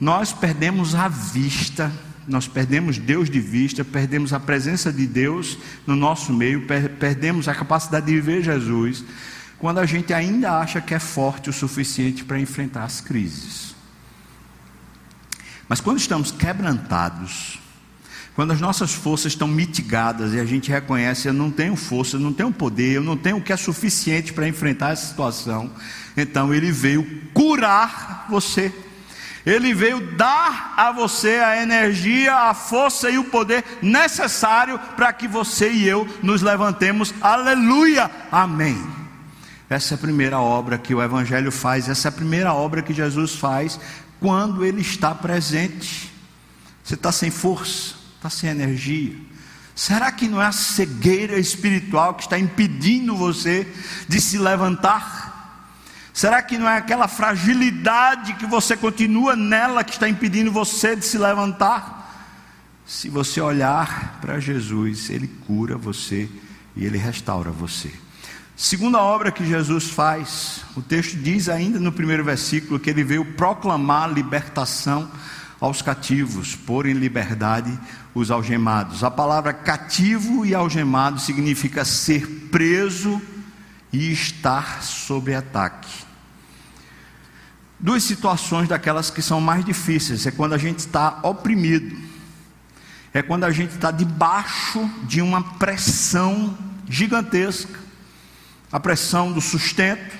[0.00, 1.92] nós perdemos a vista
[2.26, 6.66] nós perdemos Deus de vista, perdemos a presença de Deus no nosso meio,
[6.98, 9.04] perdemos a capacidade de ver Jesus,
[9.64, 13.74] quando a gente ainda acha que é forte o suficiente para enfrentar as crises.
[15.66, 17.58] Mas quando estamos quebrantados,
[18.34, 22.20] quando as nossas forças estão mitigadas e a gente reconhece, eu não tenho força, eu
[22.20, 25.72] não tenho poder, eu não tenho o que é suficiente para enfrentar essa situação,
[26.14, 28.70] então ele veio curar você.
[29.46, 35.26] Ele veio dar a você a energia, a força e o poder necessário para que
[35.26, 37.14] você e eu nos levantemos.
[37.22, 38.10] Aleluia!
[38.30, 39.03] Amém.
[39.68, 42.92] Essa é a primeira obra que o Evangelho faz, essa é a primeira obra que
[42.92, 43.80] Jesus faz
[44.20, 46.12] quando Ele está presente.
[46.82, 49.16] Você está sem força, está sem energia.
[49.74, 53.66] Será que não é a cegueira espiritual que está impedindo você
[54.08, 55.32] de se levantar?
[56.12, 61.04] Será que não é aquela fragilidade que você continua nela que está impedindo você de
[61.04, 62.02] se levantar?
[62.86, 66.28] Se você olhar para Jesus, Ele cura você
[66.76, 68.03] e Ele restaura você.
[68.56, 73.24] Segunda obra que Jesus faz, o texto diz ainda no primeiro versículo que ele veio
[73.24, 75.10] proclamar libertação
[75.60, 77.76] aos cativos, pôr em liberdade
[78.14, 79.02] os algemados.
[79.02, 83.20] A palavra cativo e algemado significa ser preso
[83.92, 86.04] e estar sob ataque.
[87.80, 91.96] Duas situações daquelas que são mais difíceis: é quando a gente está oprimido,
[93.12, 96.56] é quando a gente está debaixo de uma pressão
[96.88, 97.83] gigantesca
[98.74, 100.16] a pressão do sustento,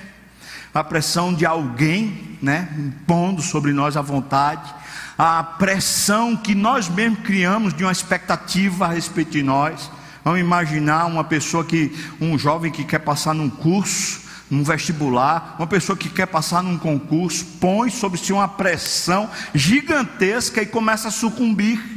[0.73, 4.73] a pressão de alguém, né, impondo sobre nós a vontade,
[5.17, 9.91] a pressão que nós mesmos criamos de uma expectativa a respeito de nós.
[10.23, 15.67] Vamos imaginar uma pessoa que, um jovem que quer passar num curso, num vestibular, uma
[15.67, 21.11] pessoa que quer passar num concurso, põe sobre si uma pressão gigantesca e começa a
[21.11, 21.94] sucumbir.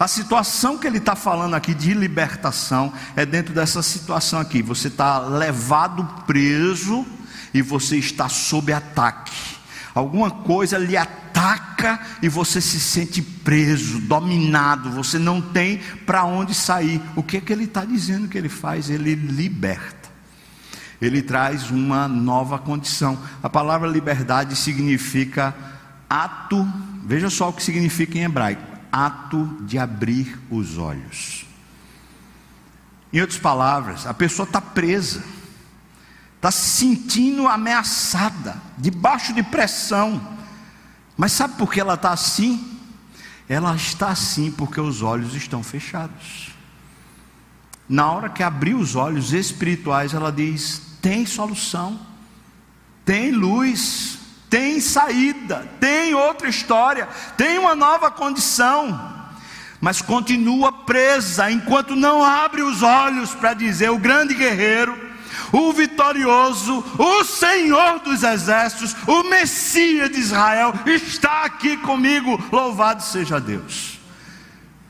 [0.00, 4.62] A situação que ele está falando aqui de libertação é dentro dessa situação aqui.
[4.62, 7.04] Você está levado preso
[7.52, 9.30] e você está sob ataque.
[9.94, 16.54] Alguma coisa lhe ataca e você se sente preso, dominado, você não tem para onde
[16.54, 17.02] sair.
[17.14, 18.88] O que é que ele está dizendo que ele faz?
[18.88, 20.00] Ele liberta
[21.00, 23.18] ele traz uma nova condição.
[23.42, 25.54] A palavra liberdade significa
[26.08, 26.66] ato,
[27.04, 31.46] veja só o que significa em hebraico: ato de abrir os olhos.
[33.12, 35.24] Em outras palavras, a pessoa está presa,
[36.36, 40.38] está se sentindo ameaçada, debaixo de pressão.
[41.16, 42.78] Mas sabe por que ela está assim?
[43.48, 46.50] Ela está assim porque os olhos estão fechados.
[47.88, 51.98] Na hora que abrir os olhos espirituais, ela diz: tem solução,
[53.04, 54.19] tem luz,
[54.50, 59.30] tem saída, tem outra história, tem uma nova condição,
[59.80, 65.10] mas continua presa enquanto não abre os olhos para dizer: o grande guerreiro,
[65.52, 73.40] o vitorioso, o Senhor dos exércitos, o Messias de Israel está aqui comigo, louvado seja
[73.40, 74.00] Deus.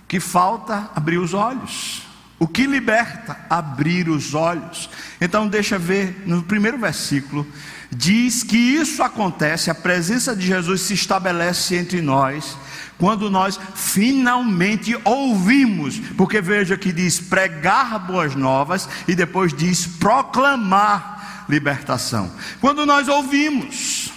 [0.09, 2.03] Que falta abrir os olhos.
[2.39, 3.39] O que liberta?
[3.51, 4.89] Abrir os olhos.
[5.21, 7.47] Então, deixa ver, no primeiro versículo,
[7.91, 12.57] diz que isso acontece, a presença de Jesus se estabelece entre nós,
[12.97, 21.47] quando nós finalmente ouvimos, porque veja que diz pregar boas novas e depois diz proclamar
[21.49, 22.31] libertação.
[22.61, 24.13] Quando nós ouvimos,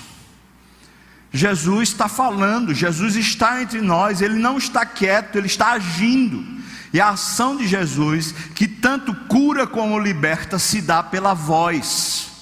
[1.31, 6.45] Jesus está falando, Jesus está entre nós, ele não está quieto, ele está agindo.
[6.93, 12.32] E a ação de Jesus, que tanto cura como liberta, se dá pela voz.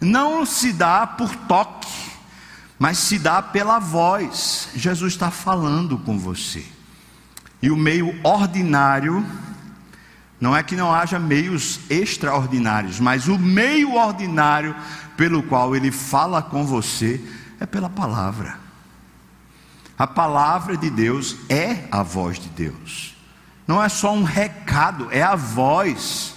[0.00, 1.88] Não se dá por toque,
[2.78, 4.68] mas se dá pela voz.
[4.74, 6.64] Jesus está falando com você.
[7.60, 9.26] E o meio ordinário,
[10.40, 14.74] não é que não haja meios extraordinários, mas o meio ordinário
[15.16, 17.20] pelo qual ele fala com você
[17.58, 18.58] é pela palavra.
[19.98, 23.18] A palavra de Deus é a voz de Deus
[23.68, 26.34] não é só um recado, é a voz,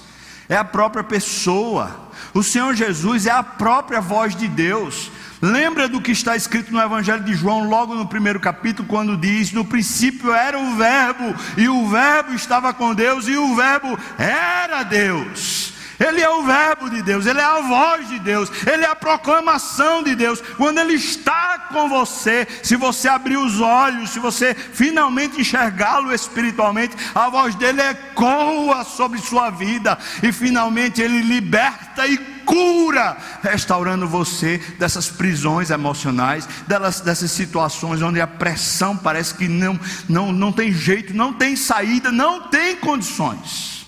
[0.49, 2.10] é a própria pessoa.
[2.33, 5.11] O Senhor Jesus é a própria voz de Deus.
[5.41, 9.51] Lembra do que está escrito no Evangelho de João, logo no primeiro capítulo, quando diz:
[9.51, 14.83] No princípio era o Verbo, e o Verbo estava com Deus, e o Verbo era
[14.83, 15.70] Deus.
[16.01, 18.95] Ele é o Verbo de Deus, Ele é a voz de Deus, Ele é a
[18.95, 20.41] proclamação de Deus.
[20.57, 26.95] Quando Ele está com você, se você abrir os olhos, se você finalmente enxergá-lo espiritualmente,
[27.13, 34.57] a voz dele ecoa sobre sua vida e finalmente Ele liberta e cura, restaurando você
[34.79, 40.73] dessas prisões emocionais, delas, dessas situações onde a pressão parece que não, não, não tem
[40.73, 43.80] jeito, não tem saída, não tem condições.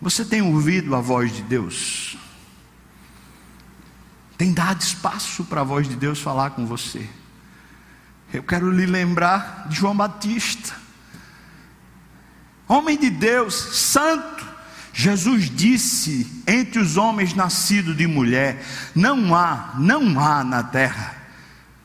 [0.00, 2.16] Você tem ouvido a voz de Deus?
[4.36, 7.08] Tem dado espaço para a voz de Deus falar com você?
[8.32, 10.74] Eu quero lhe lembrar de João Batista,
[12.68, 14.44] homem de Deus, santo.
[14.92, 18.62] Jesus disse: entre os homens nascidos de mulher,
[18.94, 21.16] não há, não há na terra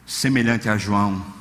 [0.05, 1.40] semelhante a João.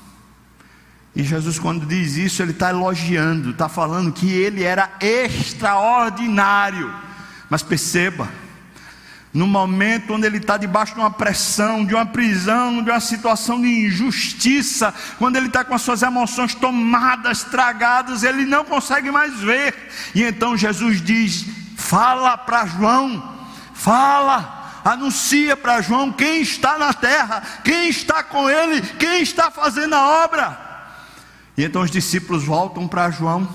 [1.20, 6.90] E Jesus, quando diz isso, ele está elogiando, está falando que ele era extraordinário.
[7.50, 8.26] Mas perceba,
[9.30, 13.61] no momento onde ele está debaixo de uma pressão, de uma prisão, de uma situação
[13.61, 19.40] de injustiça, quando ele está com as suas emoções tomadas, tragadas, ele não consegue mais
[19.40, 19.74] ver.
[20.14, 21.44] E então Jesus diz:
[21.76, 28.80] Fala para João, fala, anuncia para João quem está na terra, quem está com ele,
[28.98, 30.69] quem está fazendo a obra.
[31.56, 33.48] E então os discípulos voltam para João.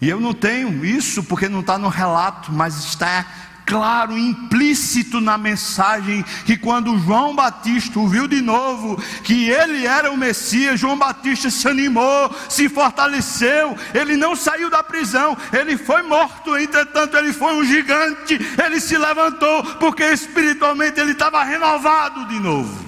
[0.00, 3.26] E eu não tenho isso porque não está no relato, mas está
[3.66, 10.16] claro, implícito na mensagem, que quando João Batista ouviu de novo que ele era o
[10.16, 16.56] Messias, João Batista se animou, se fortaleceu, ele não saiu da prisão, ele foi morto,
[16.56, 22.86] entretanto, ele foi um gigante, ele se levantou, porque espiritualmente ele estava renovado de novo.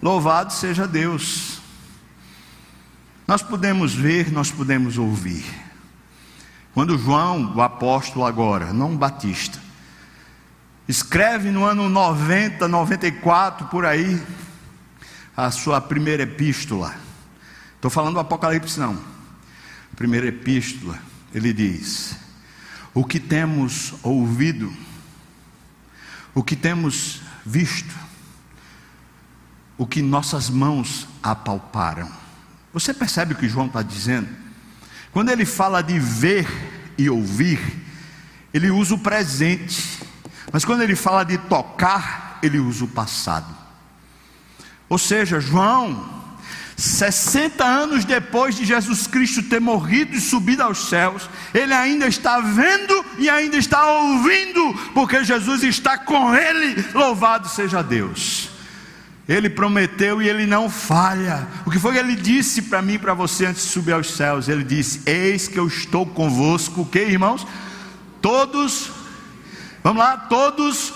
[0.00, 1.53] Louvado seja Deus.
[3.26, 5.44] Nós podemos ver, nós podemos ouvir.
[6.74, 9.58] Quando João, o apóstolo agora, não Batista,
[10.86, 14.20] escreve no ano 90, 94 por aí,
[15.34, 16.94] a sua primeira epístola.
[17.76, 18.98] Estou falando do Apocalipse, não.
[19.96, 20.98] Primeira epístola,
[21.32, 22.16] ele diz:
[22.92, 24.70] O que temos ouvido,
[26.34, 27.94] o que temos visto,
[29.78, 32.23] o que nossas mãos apalparam.
[32.74, 34.28] Você percebe o que João está dizendo?
[35.12, 36.44] Quando ele fala de ver
[36.98, 37.60] e ouvir,
[38.52, 40.00] ele usa o presente,
[40.52, 43.46] mas quando ele fala de tocar, ele usa o passado.
[44.88, 46.12] Ou seja, João,
[46.76, 52.40] 60 anos depois de Jesus Cristo ter morrido e subido aos céus, ele ainda está
[52.40, 58.53] vendo e ainda está ouvindo, porque Jesus está com ele, louvado seja Deus.
[59.28, 61.48] Ele prometeu e ele não falha.
[61.64, 64.48] O que foi que ele disse para mim para você antes de subir aos céus?
[64.48, 67.46] Ele disse: Eis que eu estou convosco, que irmãos?
[68.20, 68.90] Todos,
[69.82, 70.92] vamos lá, todos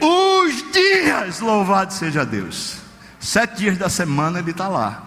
[0.00, 2.76] os dias, louvado seja Deus.
[3.18, 5.02] Sete dias da semana ele está lá.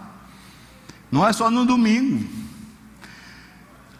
[1.09, 2.27] Não é só no domingo.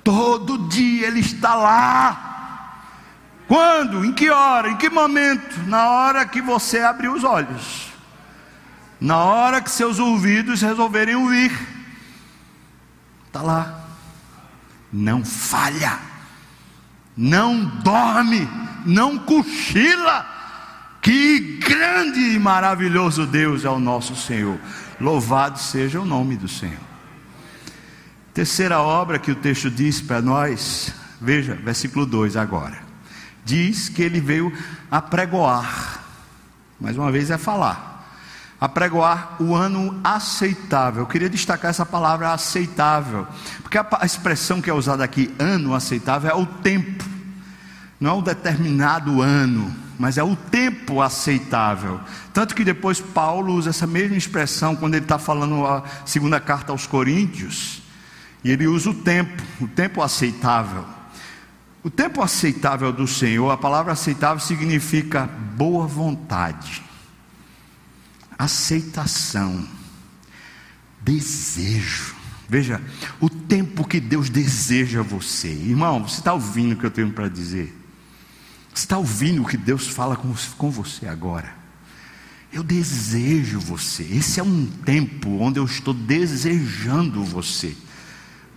[0.04, 2.84] Todo dia ele está lá.
[3.48, 4.04] Quando?
[4.04, 4.70] Em que hora?
[4.70, 5.62] Em que momento?
[5.66, 7.89] Na hora que você abrir os olhos
[9.00, 11.52] na hora que seus ouvidos resolverem ouvir,
[13.28, 13.88] está lá,
[14.92, 16.00] não falha,
[17.16, 18.48] não dorme,
[18.86, 20.38] não cochila.
[21.02, 24.60] Que grande e maravilhoso Deus é o nosso Senhor.
[25.00, 26.90] Louvado seja o nome do Senhor.
[28.34, 32.78] Terceira obra que o texto diz para nós, veja, versículo 2 agora.
[33.46, 34.52] Diz que ele veio
[34.92, 36.04] apregoar,
[36.80, 37.99] mais uma vez é falar
[38.60, 41.04] apregoar o ano aceitável.
[41.04, 43.26] Eu queria destacar essa palavra aceitável,
[43.62, 47.06] porque a, expressão que é usada aqui, ano aceitável, é o tempo,
[48.00, 52.02] não é o determinado ano, mas é o tempo aceitável.
[52.34, 56.72] Tanto que depois Paulo usa essa mesma expressão quando ele está falando a segunda carta
[56.74, 57.82] aos Coríntios,
[58.44, 60.86] e ele usa o tempo, o tempo aceitável.
[61.82, 66.89] O tempo aceitável do Senhor, a palavra aceitável significa boa vontade
[68.40, 69.68] aceitação,
[71.02, 72.16] desejo.
[72.48, 72.82] Veja,
[73.20, 75.50] o tempo que Deus deseja você.
[75.50, 77.76] Irmão, você está ouvindo o que eu tenho para dizer?
[78.74, 81.54] Você está ouvindo o que Deus fala com, com você agora?
[82.52, 84.04] Eu desejo você.
[84.04, 87.76] Esse é um tempo onde eu estou desejando você.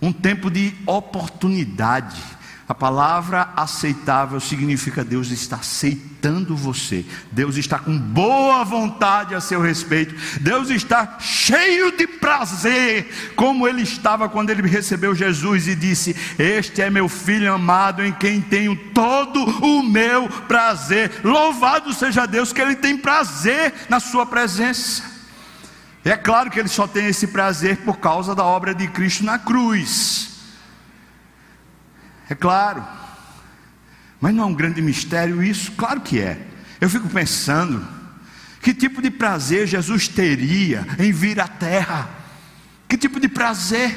[0.01, 2.21] Um tempo de oportunidade
[2.67, 7.03] a palavra aceitável significa Deus está aceitando você.
[7.29, 10.15] Deus está com boa vontade a seu respeito.
[10.39, 16.81] Deus está cheio de prazer, como ele estava quando ele recebeu Jesus e disse: Este
[16.81, 21.11] é meu filho amado em quem tenho todo o meu prazer.
[21.21, 25.03] Louvado seja Deus que ele tem prazer na sua presença.
[26.05, 29.37] É claro que ele só tem esse prazer por causa da obra de Cristo na
[29.37, 30.32] cruz.
[32.29, 32.85] É claro.
[34.19, 35.71] Mas não é um grande mistério isso?
[35.73, 36.47] Claro que é.
[36.79, 37.85] Eu fico pensando,
[38.61, 42.09] que tipo de prazer Jesus teria em vir à terra?
[42.87, 43.93] Que tipo de prazer?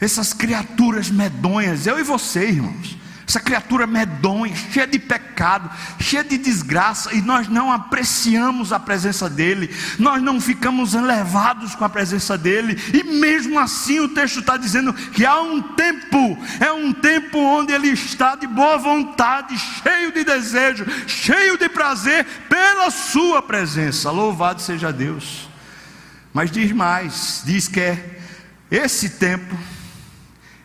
[0.00, 2.96] Essas criaturas medonhas, eu e você, irmãos,
[3.32, 9.28] essa criatura medonha, cheia de pecado, cheia de desgraça, e nós não apreciamos a presença
[9.30, 14.58] dele, nós não ficamos elevados com a presença dele, e mesmo assim o texto está
[14.58, 20.12] dizendo que há um tempo, é um tempo onde ele está de boa vontade, cheio
[20.12, 24.10] de desejo, cheio de prazer pela sua presença.
[24.10, 25.48] Louvado seja Deus.
[26.34, 28.20] Mas diz mais, diz que é
[28.70, 29.56] esse tempo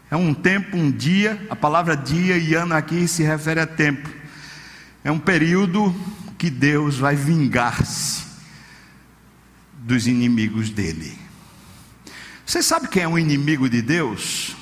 [0.10, 4.10] é um tempo, um dia, a palavra dia e ano aqui se refere a tempo.
[5.04, 5.94] É um período
[6.38, 8.26] que Deus vai vingar-se
[9.74, 11.18] dos inimigos dele.
[12.46, 14.56] Você sabe quem é o inimigo de Deus?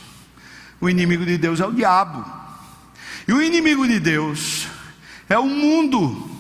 [0.82, 2.26] O inimigo de Deus é o diabo.
[3.28, 4.68] E o inimigo de Deus
[5.30, 6.32] é o mundo.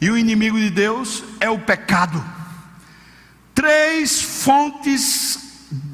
[0.00, 2.22] E o inimigo de Deus é o pecado.
[3.54, 5.41] Três fontes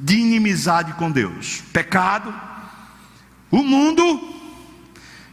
[0.08, 2.34] de inimizade com Deus: pecado,
[3.50, 4.02] o mundo,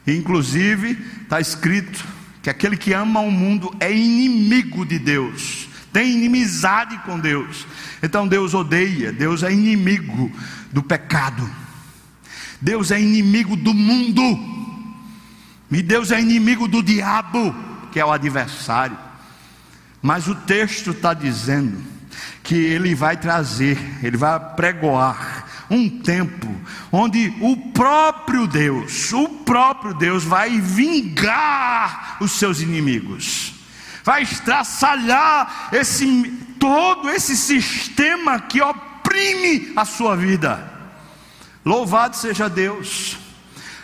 [0.06, 2.06] inclusive está escrito
[2.44, 7.66] que aquele que ama o mundo é inimigo de Deus, tem inimizade com Deus.
[8.04, 10.30] Então Deus odeia, Deus é inimigo
[10.72, 11.50] do pecado,
[12.62, 14.22] Deus é inimigo do mundo,
[15.72, 17.56] e Deus é inimigo do diabo,
[17.92, 18.98] que é o adversário.
[20.02, 21.95] Mas o texto está dizendo
[22.44, 26.48] que ele vai trazer, ele vai pregoar um tempo
[26.92, 33.54] onde o próprio Deus, o próprio Deus vai vingar os seus inimigos,
[34.04, 36.06] vai estraçalhar esse
[36.60, 40.74] todo esse sistema que oprime a sua vida.
[41.64, 43.18] Louvado seja Deus.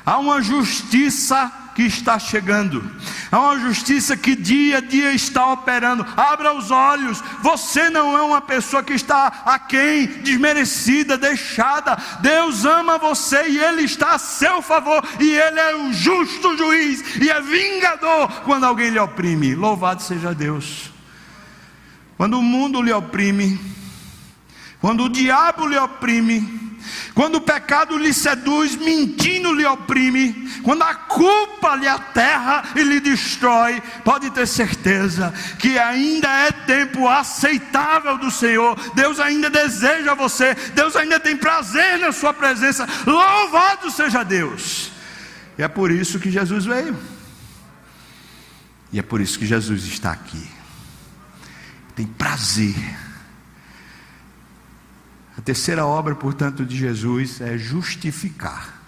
[0.06, 2.84] Há uma justiça que está chegando.
[3.32, 6.06] Há uma justiça que dia a dia está operando.
[6.18, 7.24] Abra os olhos.
[7.42, 11.98] Você não é uma pessoa que está aquém, desmerecida, deixada.
[12.20, 15.04] Deus ama você e Ele está a seu favor.
[15.20, 19.56] E Ele é o justo juiz e é vingador quando alguém lhe oprime.
[19.56, 20.92] Louvado seja Deus.
[22.18, 23.60] Quando o mundo lhe oprime,
[24.80, 26.71] quando o diabo lhe oprime,
[27.14, 33.00] quando o pecado lhe seduz, mentindo lhe oprime, quando a culpa lhe aterra e lhe
[33.00, 38.78] destrói, pode ter certeza que ainda é tempo aceitável do Senhor.
[38.94, 42.88] Deus ainda deseja você, Deus ainda tem prazer na sua presença.
[43.06, 44.92] Louvado seja Deus.
[45.58, 46.98] E é por isso que Jesus veio.
[48.92, 50.50] E é por isso que Jesus está aqui.
[51.96, 52.76] Tem prazer
[55.42, 58.80] a terceira obra, portanto, de Jesus é justificar,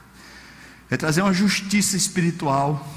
[0.88, 2.88] é trazer uma justiça espiritual.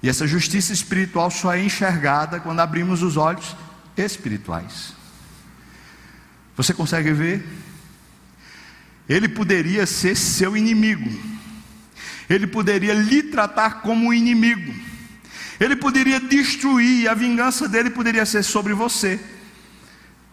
[0.00, 3.56] E essa justiça espiritual só é enxergada quando abrimos os olhos
[3.96, 4.94] espirituais.
[6.56, 7.44] Você consegue ver?
[9.08, 11.10] Ele poderia ser seu inimigo,
[12.30, 14.72] ele poderia lhe tratar como inimigo,
[15.58, 19.18] ele poderia destruir, a vingança dele poderia ser sobre você,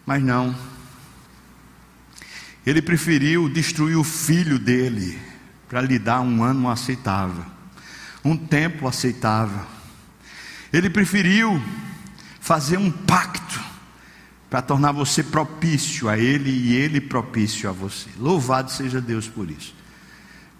[0.06, 0.54] mas não,
[2.66, 5.18] ele preferiu destruir o filho dele
[5.68, 7.44] para lhe dar um ano aceitável,
[8.24, 9.64] um tempo aceitável.
[10.72, 11.60] Ele preferiu
[12.40, 13.60] fazer um pacto
[14.50, 18.10] para tornar você propício a ele e ele propício a você.
[18.18, 19.74] Louvado seja Deus por isso.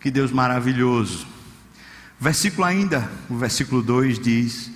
[0.00, 1.26] Que Deus maravilhoso.
[2.18, 4.70] Versículo ainda, o versículo 2 diz: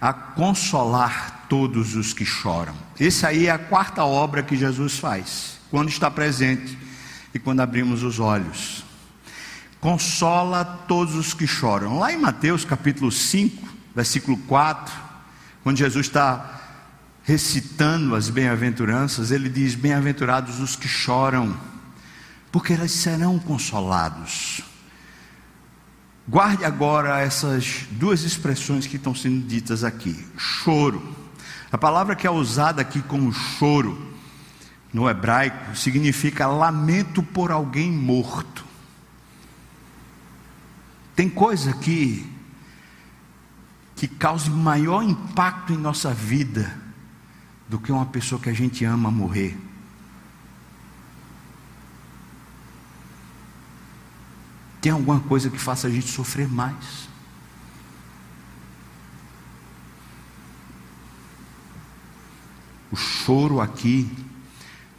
[0.00, 2.74] a consolar todos os que choram.
[2.98, 6.76] Essa aí é a quarta obra que Jesus faz quando está presente
[7.32, 8.84] e quando abrimos os olhos.
[9.80, 11.98] Consola todos os que choram.
[11.98, 13.66] Lá em Mateus capítulo 5,
[13.96, 14.94] versículo 4,
[15.64, 16.60] quando Jesus está
[17.24, 21.56] recitando as bem-aventuranças, ele diz: Bem-aventurados os que choram,
[22.52, 24.60] porque eles serão consolados.
[26.28, 31.16] Guarde agora essas duas expressões que estão sendo ditas aqui: choro.
[31.72, 34.12] A palavra que é usada aqui como choro
[34.92, 38.64] no hebraico, significa lamento por alguém morto.
[41.16, 42.30] Tem coisa que
[43.94, 46.76] que cause maior impacto em nossa vida
[47.68, 49.56] do que uma pessoa que a gente ama morrer.
[54.80, 57.08] Tem alguma coisa que faça a gente sofrer mais?
[62.90, 64.10] O choro aqui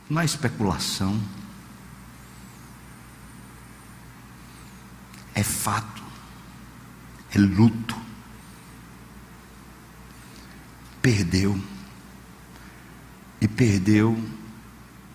[0.10, 1.20] não é especulação,
[5.34, 6.04] é fato,
[7.34, 8.01] é luto.
[11.01, 11.62] Perdeu,
[13.41, 14.18] e perdeu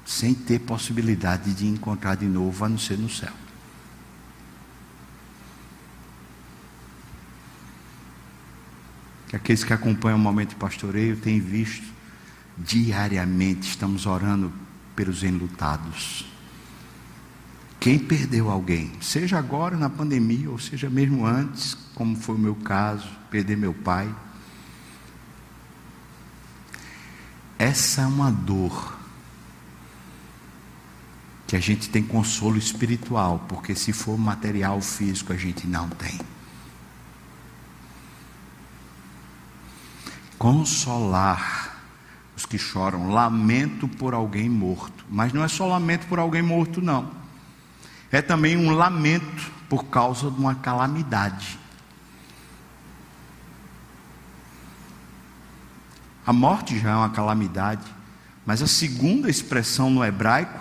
[0.05, 3.33] sem ter possibilidade de encontrar de novo, a não ser no céu.
[9.33, 11.87] Aqueles que acompanham o momento de pastoreio têm visto
[12.57, 14.53] diariamente, estamos orando
[14.99, 16.25] pelos enlutados.
[17.79, 22.57] Quem perdeu alguém, seja agora na pandemia, ou seja mesmo antes, como foi o meu
[22.57, 24.13] caso, perder meu pai.
[27.57, 28.99] Essa é uma dor
[31.47, 36.19] que a gente tem consolo espiritual, porque se for material físico a gente não tem.
[40.37, 41.68] Consolar
[42.39, 45.05] os que choram, lamento por alguém morto.
[45.11, 47.11] Mas não é só lamento por alguém morto, não.
[48.13, 51.59] É também um lamento por causa de uma calamidade.
[56.25, 57.85] A morte já é uma calamidade,
[58.47, 60.61] mas a segunda expressão no hebraico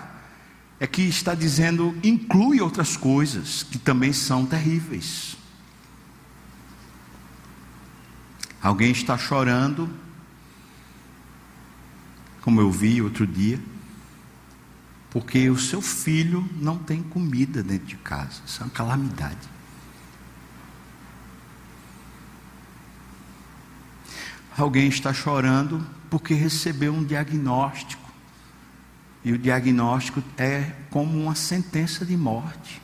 [0.80, 5.36] é que está dizendo inclui outras coisas que também são terríveis.
[8.60, 9.88] Alguém está chorando
[12.48, 13.60] como eu vi outro dia,
[15.10, 18.40] porque o seu filho não tem comida dentro de casa.
[18.46, 19.46] Isso é uma calamidade.
[24.56, 28.10] Alguém está chorando porque recebeu um diagnóstico
[29.22, 32.80] E o diagnóstico é como uma sentença de morte.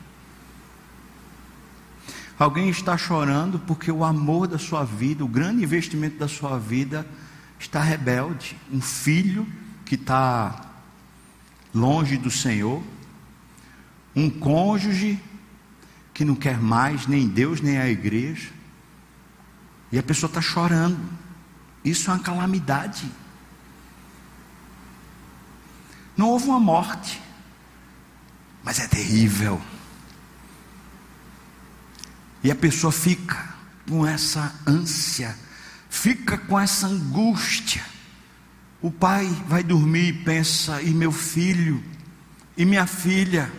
[2.37, 7.03] Alguém está chorando porque o amor da sua vida, o grande investimento da sua vida,
[7.59, 8.57] está rebelde.
[8.71, 9.47] Um filho
[9.85, 10.65] que está
[11.73, 12.83] longe do Senhor,
[14.15, 15.19] um cônjuge
[16.13, 18.49] que não quer mais nem Deus nem a igreja,
[19.91, 20.99] e a pessoa está chorando.
[21.83, 23.11] Isso é uma calamidade.
[26.17, 27.21] Não houve uma morte,
[28.63, 29.61] mas é terrível.
[32.43, 33.53] E a pessoa fica
[33.87, 35.35] com essa ânsia,
[35.95, 37.83] fica com essa angústia.
[38.81, 41.81] O pai vai dormir e pensa: e meu filho,
[42.57, 43.51] e minha filha,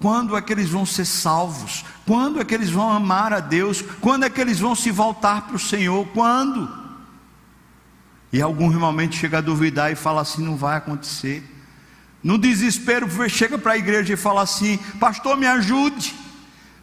[0.00, 1.84] quando é que eles vão ser salvos?
[2.04, 3.82] Quando é que eles vão amar a Deus?
[4.00, 6.06] Quando é que eles vão se voltar para o Senhor?
[6.08, 6.68] Quando?
[8.32, 11.44] E algum realmente chega a duvidar e fala assim: não vai acontecer.
[12.22, 16.14] No desespero, chega para a igreja e fala assim: Pastor, me ajude.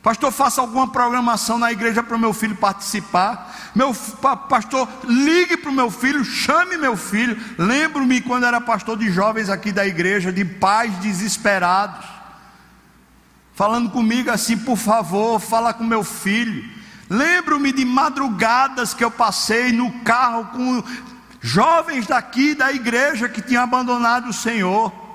[0.07, 3.53] Pastor, faça alguma programação na igreja para o meu filho participar.
[3.75, 3.93] Meu
[4.47, 7.37] pastor, ligue para o meu filho, chame meu filho.
[7.57, 12.07] Lembro-me quando era pastor de jovens aqui da igreja, de pais desesperados,
[13.53, 16.63] falando comigo assim: por favor, fala com meu filho.
[17.09, 20.83] Lembro-me de madrugadas que eu passei no carro com
[21.41, 25.06] jovens daqui da igreja que tinham abandonado o Senhor.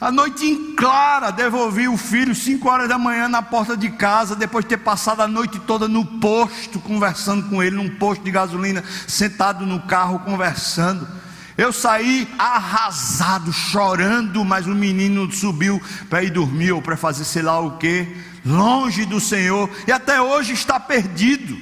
[0.00, 4.36] A noite em clara, devolvi o filho, 5 horas da manhã, na porta de casa,
[4.36, 8.30] depois de ter passado a noite toda no posto, conversando com ele, num posto de
[8.30, 11.08] gasolina, sentado no carro, conversando.
[11.56, 17.42] Eu saí arrasado, chorando, mas o menino subiu para ir dormir ou para fazer sei
[17.42, 18.06] lá o que,
[18.46, 21.58] longe do Senhor, e até hoje está perdido.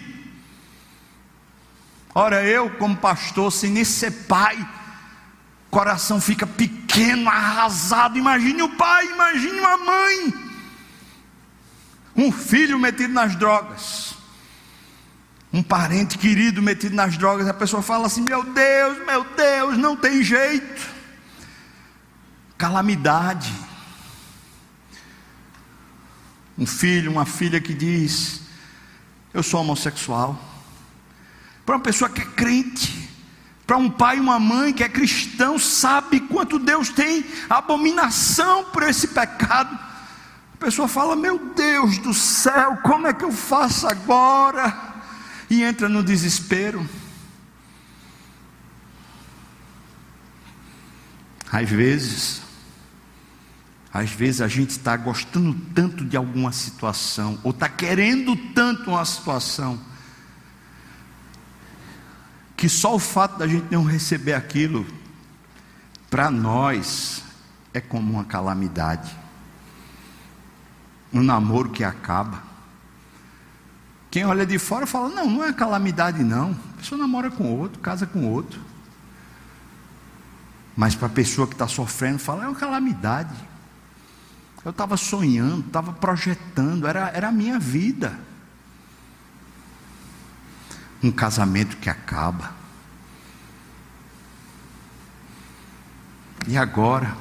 [2.14, 4.58] Ora, eu, como pastor, sem nem ser pai,
[5.70, 6.85] coração fica pequeno,
[7.28, 8.18] arrasado.
[8.18, 10.34] Imagine o pai, imagine uma mãe,
[12.16, 14.14] um filho metido nas drogas,
[15.52, 17.46] um parente querido metido nas drogas.
[17.48, 20.94] A pessoa fala assim: Meu Deus, meu Deus, não tem jeito.
[22.58, 23.52] Calamidade.
[26.58, 28.42] Um filho, uma filha que diz:
[29.32, 30.42] Eu sou homossexual.
[31.64, 33.05] Para uma pessoa que é crente,
[33.66, 38.84] para um pai e uma mãe que é cristão, sabe quanto Deus tem abominação por
[38.84, 39.76] esse pecado.
[40.54, 44.94] A pessoa fala: Meu Deus do céu, como é que eu faço agora?
[45.50, 46.88] E entra no desespero.
[51.50, 52.42] Às vezes,
[53.92, 59.04] às vezes a gente está gostando tanto de alguma situação, ou está querendo tanto uma
[59.04, 59.80] situação,
[62.56, 64.86] que só o fato da gente não receber aquilo,
[66.08, 67.22] para nós,
[67.74, 69.14] é como uma calamidade.
[71.12, 72.42] Um namoro que acaba.
[74.10, 76.56] Quem olha de fora fala: não, não é calamidade, não.
[76.74, 78.60] A pessoa namora com outro, casa com outro.
[80.74, 83.34] Mas para a pessoa que está sofrendo, fala: é uma calamidade.
[84.64, 88.18] Eu estava sonhando, estava projetando, era, era a minha vida
[91.06, 92.52] um casamento que acaba.
[96.46, 97.16] E agora?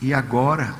[0.00, 0.74] E agora?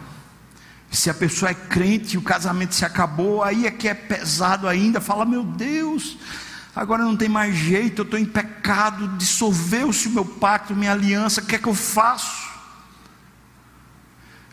[0.90, 4.66] Se a pessoa é crente e o casamento se acabou, aí é que é pesado
[4.66, 5.00] ainda.
[5.00, 6.18] Fala, meu Deus,
[6.74, 11.40] agora não tem mais jeito, eu estou em pecado, dissolveu-se o meu pacto, minha aliança,
[11.40, 12.50] o que é que eu faço?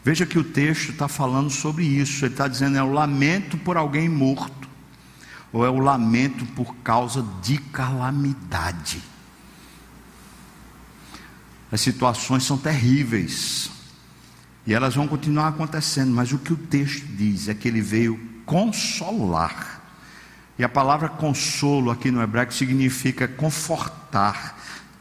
[0.03, 3.75] Veja que o texto está falando sobre isso, ele está dizendo: é o lamento por
[3.75, 4.66] alguém morto
[5.51, 9.01] ou é o lamento por causa de calamidade.
[11.71, 13.69] As situações são terríveis
[14.65, 18.19] e elas vão continuar acontecendo, mas o que o texto diz é que ele veio
[18.45, 19.81] consolar.
[20.59, 24.57] E a palavra consolo aqui no hebraico significa confortar,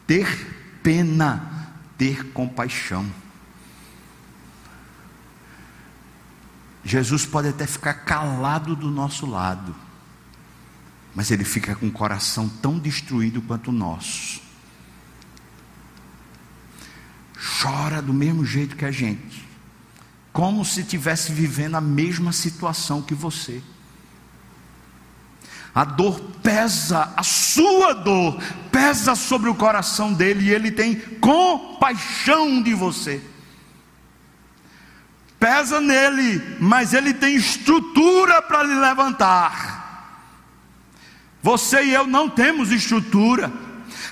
[0.06, 3.06] ter pena, ter compaixão.
[6.84, 9.74] Jesus pode até ficar calado do nosso lado,
[11.16, 14.38] mas ele fica com o coração tão destruído quanto o nosso.
[17.62, 19.48] Chora do mesmo jeito que a gente,
[20.30, 23.62] como se estivesse vivendo a mesma situação que você.
[25.74, 28.38] A dor pesa, a sua dor
[28.70, 33.22] pesa sobre o coração dele e ele tem compaixão de você.
[35.40, 39.85] Pesa nele, mas ele tem estrutura para lhe levantar.
[41.46, 43.52] Você e eu não temos estrutura.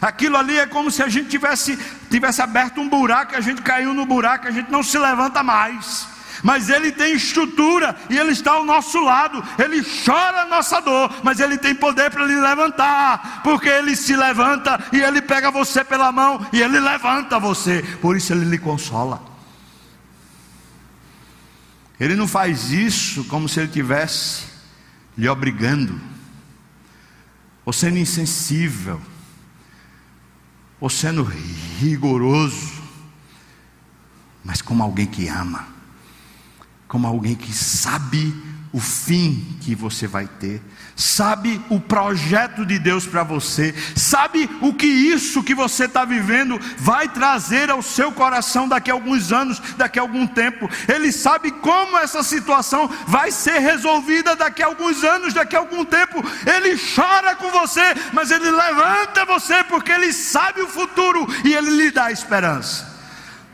[0.01, 1.77] Aquilo ali é como se a gente tivesse,
[2.09, 6.07] tivesse aberto um buraco, a gente caiu no buraco, a gente não se levanta mais.
[6.45, 9.43] Mas Ele tem estrutura e Ele está ao nosso lado.
[9.59, 14.15] Ele chora a nossa dor, mas Ele tem poder para lhe levantar, porque Ele se
[14.15, 17.83] levanta e Ele pega você pela mão e Ele levanta você.
[18.01, 19.21] Por isso Ele lhe consola.
[21.99, 24.45] Ele não faz isso como se Ele tivesse
[25.19, 26.14] lhe obrigando,
[27.65, 29.01] ou sendo insensível.
[30.81, 32.83] Ou sendo rigoroso,
[34.45, 35.67] mas como alguém que ama,
[36.87, 38.35] como alguém que sabe
[38.75, 40.61] o fim que você vai ter,
[40.97, 46.59] sabe o projeto de Deus para você, sabe o que isso que você está vivendo
[46.77, 50.69] vai trazer ao seu coração daqui a alguns anos, daqui a algum tempo.
[50.93, 55.85] Ele sabe como essa situação vai ser resolvida daqui a alguns anos, daqui a algum
[55.85, 56.21] tempo.
[56.45, 61.71] Ele chora com você, mas ele levanta você porque ele sabe o futuro e ele
[61.71, 62.93] lhe dá esperança.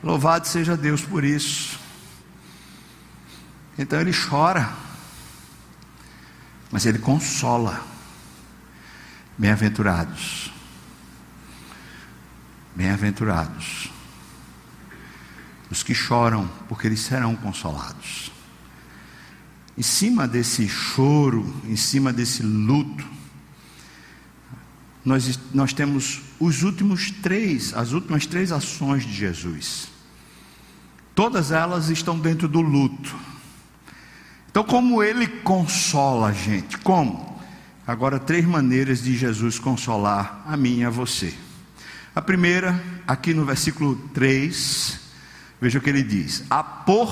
[0.03, 1.79] Louvado seja Deus por isso.
[3.79, 4.89] Então ele chora
[6.71, 7.85] mas ele consola.
[9.37, 10.53] Bem-aventurados.
[12.75, 13.91] Bem-aventurados.
[15.71, 18.31] Os que choram, porque eles serão consolados.
[19.79, 23.07] Em cima desse choro, em cima desse luto,
[25.05, 29.89] nós, nós temos os últimos três, as últimas três ações de Jesus.
[31.15, 33.17] Todas elas estão dentro do luto.
[34.51, 36.77] Então, como ele consola a gente?
[36.79, 37.39] Como?
[37.87, 41.33] Agora, três maneiras de Jesus consolar a mim e a você.
[42.15, 44.99] A primeira, aqui no versículo 3,
[45.61, 47.09] veja o que ele diz: A pôr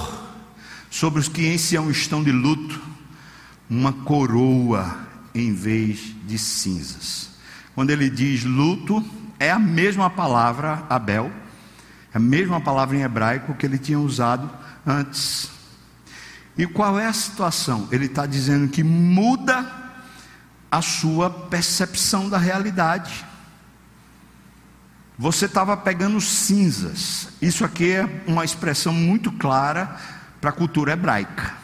[0.91, 2.81] sobre os que em Sião estão de luto
[3.71, 4.99] uma coroa
[5.33, 7.31] em vez de cinzas.
[7.73, 9.05] Quando ele diz luto,
[9.39, 11.31] é a mesma palavra, Abel,
[12.13, 14.51] é a mesma palavra em hebraico que ele tinha usado
[14.85, 15.58] antes
[16.59, 17.87] e qual é a situação?
[17.93, 19.65] Ele está dizendo que muda
[20.69, 23.25] a sua percepção da realidade.
[25.17, 27.29] Você estava pegando cinzas.
[27.41, 29.97] Isso aqui é uma expressão muito clara
[30.41, 31.55] para a cultura hebraica.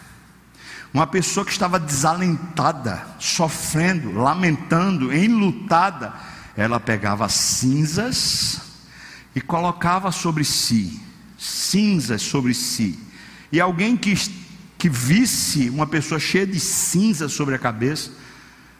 [0.92, 6.14] Uma pessoa que estava desalentada, sofrendo, lamentando, enlutada,
[6.56, 8.60] ela pegava cinzas
[9.34, 11.00] e colocava sobre si,
[11.36, 12.96] cinzas sobre si.
[13.50, 14.14] E alguém que
[14.84, 18.10] que visse uma pessoa cheia de cinza sobre a cabeça,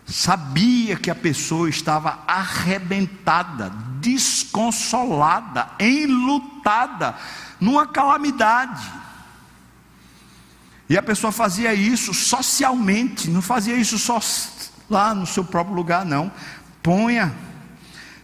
[0.05, 7.15] sabia que a pessoa estava arrebentada, desconsolada, enlutada,
[7.59, 8.85] numa calamidade.
[10.91, 14.21] E a pessoa fazia isso socialmente, não fazia isso só
[14.91, 16.31] lá no seu próprio lugar, não.
[16.83, 17.35] Ponha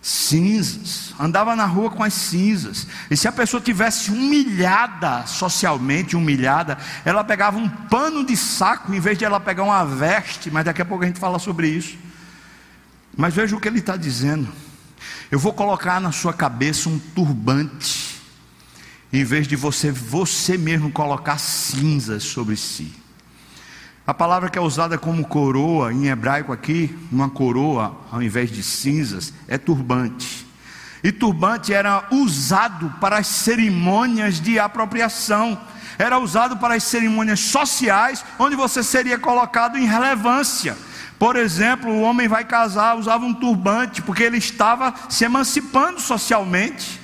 [0.03, 2.87] cinzas, andava na rua com as cinzas.
[3.11, 9.01] E se a pessoa tivesse humilhada socialmente, humilhada, ela pegava um pano de saco em
[9.01, 11.99] vez de ela pegar uma veste, mas daqui a pouco a gente fala sobre isso.
[13.17, 14.49] Mas veja o que ele está dizendo.
[15.31, 18.21] Eu vou colocar na sua cabeça um turbante,
[19.13, 23.00] em vez de você você mesmo colocar cinzas sobre si.
[24.11, 28.61] A palavra que é usada como coroa em hebraico aqui, uma coroa ao invés de
[28.61, 30.45] cinzas, é turbante.
[31.01, 35.57] E turbante era usado para as cerimônias de apropriação,
[35.97, 40.77] era usado para as cerimônias sociais, onde você seria colocado em relevância.
[41.17, 47.00] Por exemplo, o homem vai casar, usava um turbante, porque ele estava se emancipando socialmente.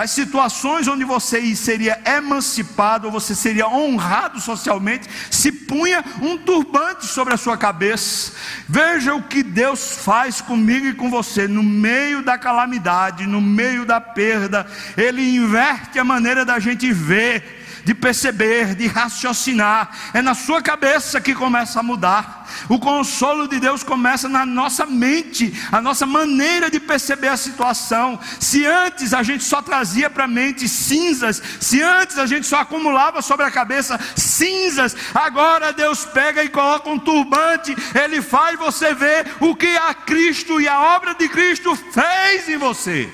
[0.00, 7.04] As situações onde você seria emancipado, ou você seria honrado socialmente, se punha um turbante
[7.04, 8.32] sobre a sua cabeça.
[8.66, 13.84] Veja o que Deus faz comigo e com você, no meio da calamidade, no meio
[13.84, 19.90] da perda, Ele inverte a maneira da gente ver de perceber, de raciocinar.
[20.12, 22.48] É na sua cabeça que começa a mudar.
[22.68, 28.18] O consolo de Deus começa na nossa mente, a nossa maneira de perceber a situação.
[28.38, 32.60] Se antes a gente só trazia para a mente cinzas, se antes a gente só
[32.60, 38.94] acumulava sobre a cabeça cinzas, agora Deus pega e coloca um turbante, Ele faz você
[38.94, 43.12] ver o que a Cristo e a obra de Cristo fez em você.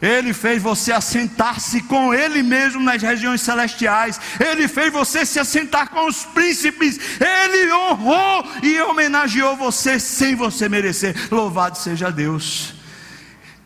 [0.00, 4.20] Ele fez você assentar-se com Ele mesmo nas regiões celestiais.
[4.38, 6.98] Ele fez você se assentar com os príncipes.
[7.20, 11.16] Ele honrou e homenageou você sem você merecer.
[11.30, 12.74] Louvado seja Deus.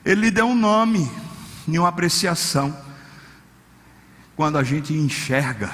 [0.05, 1.11] Ele lhe deu um nome
[1.69, 2.77] e uma apreciação.
[4.35, 5.71] Quando a gente enxerga,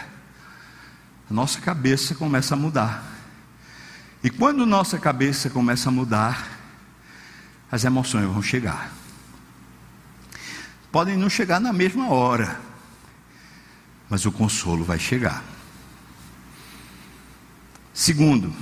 [1.31, 3.05] a nossa cabeça começa a mudar.
[4.25, 6.49] E quando nossa cabeça começa a mudar,
[7.71, 8.98] as emoções vão chegar.
[10.91, 12.61] Podem não chegar na mesma hora,
[14.09, 15.43] mas o consolo vai chegar.
[17.93, 18.55] Segundo,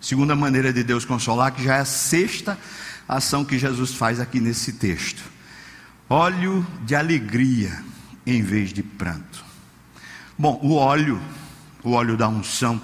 [0.00, 2.58] segunda maneira de Deus consolar, que já é a sexta
[3.06, 5.22] ação que Jesus faz aqui nesse texto:
[6.08, 7.84] óleo de alegria
[8.26, 9.44] em vez de pranto.
[10.38, 11.20] Bom, o óleo,
[11.82, 12.80] o óleo da unção,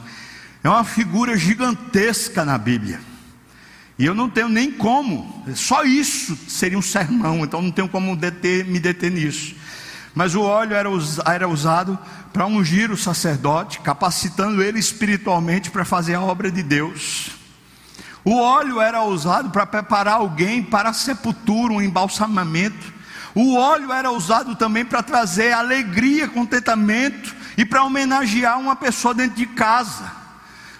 [0.62, 3.00] é uma figura gigantesca na Bíblia.
[3.98, 8.14] E eu não tenho nem como, só isso seria um sermão, então não tenho como
[8.14, 9.54] deter, me deter nisso.
[10.14, 10.88] Mas o óleo era,
[11.26, 11.98] era usado
[12.32, 17.30] para ungir o sacerdote, capacitando ele espiritualmente para fazer a obra de Deus.
[18.22, 22.92] O óleo era usado para preparar alguém para a sepultura, um embalsamamento.
[23.34, 29.36] O óleo era usado também para trazer alegria, contentamento e para homenagear uma pessoa dentro
[29.36, 30.25] de casa.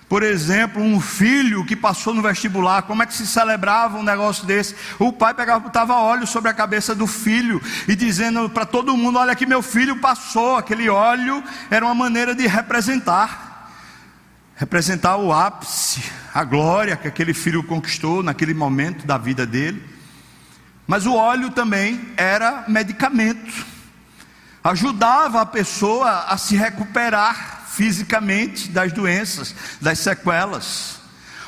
[0.09, 4.47] Por exemplo, um filho que passou no vestibular, como é que se celebrava um negócio
[4.47, 4.77] desse?
[5.01, 9.19] O pai pegava, botava óleo sobre a cabeça do filho e dizendo para todo mundo:
[9.19, 10.57] Olha que meu filho passou.
[10.57, 13.73] Aquele óleo era uma maneira de representar,
[14.55, 19.83] representar o ápice, a glória que aquele filho conquistou naquele momento da vida dele.
[20.87, 23.67] Mas o óleo também era medicamento,
[24.63, 30.97] ajudava a pessoa a se recuperar fisicamente das doenças, das sequelas.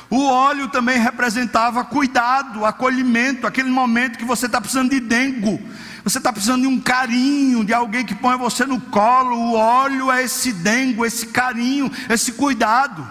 [0.09, 5.59] O óleo também representava cuidado, acolhimento, aquele momento que você está precisando de dengo,
[6.03, 9.35] você está precisando de um carinho, de alguém que põe você no colo.
[9.35, 13.07] O óleo é esse dengo, esse carinho, esse cuidado.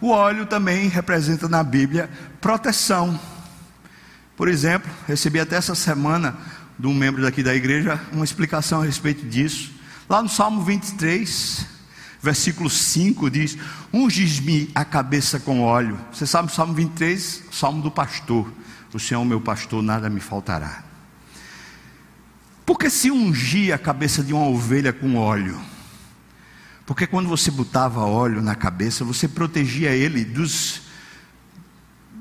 [0.00, 3.18] O óleo também representa na Bíblia proteção.
[4.36, 6.36] Por exemplo, recebi até essa semana
[6.78, 9.72] de um membro daqui da igreja uma explicação a respeito disso.
[10.08, 11.66] Lá no Salmo 23,
[12.22, 13.56] versículo 5 diz:
[13.92, 15.98] Unges-me a cabeça com óleo.
[16.12, 18.52] Você sabe o Salmo 23, Salmo do pastor.
[18.92, 20.84] O Senhor, meu pastor, nada me faltará.
[22.66, 25.60] Porque se ungir a cabeça de uma ovelha com óleo?
[26.86, 30.82] Porque quando você botava óleo na cabeça, você protegia ele dos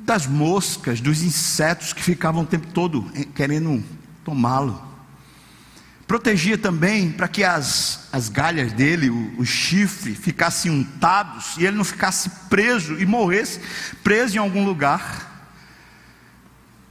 [0.05, 3.83] das moscas, dos insetos que ficavam o tempo todo querendo
[4.23, 4.88] tomá-lo
[6.09, 11.77] protegia também para que as, as galhas dele, o, o, chifre, ficassem untados e ele
[11.77, 13.61] não ficasse preso e morresse
[14.03, 15.53] preso em algum lugar.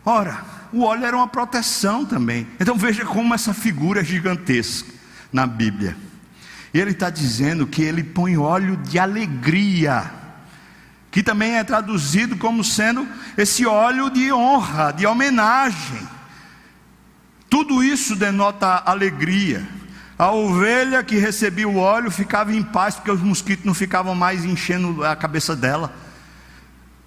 [0.05, 2.47] Ora, o óleo era uma proteção também.
[2.61, 4.89] Então veja como essa figura é gigantesca
[5.33, 5.97] na Bíblia.
[6.73, 10.13] Ele está dizendo que ele põe óleo de alegria,
[11.11, 13.05] que também é traduzido como sendo
[13.37, 16.18] esse óleo de honra, de homenagem.
[17.59, 19.67] Tudo isso denota alegria.
[20.17, 24.45] A ovelha que recebia o óleo ficava em paz, porque os mosquitos não ficavam mais
[24.45, 25.93] enchendo a cabeça dela.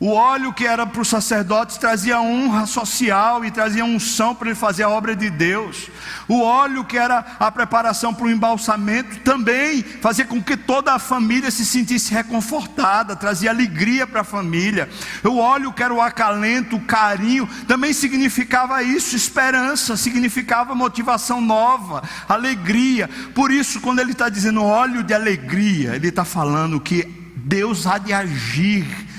[0.01, 4.55] O óleo que era para os sacerdotes trazia honra social e trazia unção para ele
[4.55, 5.91] fazer a obra de Deus.
[6.27, 10.97] O óleo que era a preparação para o embalsamento também fazia com que toda a
[10.97, 14.89] família se sentisse reconfortada, trazia alegria para a família.
[15.23, 22.01] O óleo que era o acalento, o carinho, também significava isso, esperança, significava motivação nova,
[22.27, 23.07] alegria.
[23.35, 27.03] Por isso, quando ele está dizendo óleo de alegria, ele está falando que
[27.35, 29.10] Deus há de agir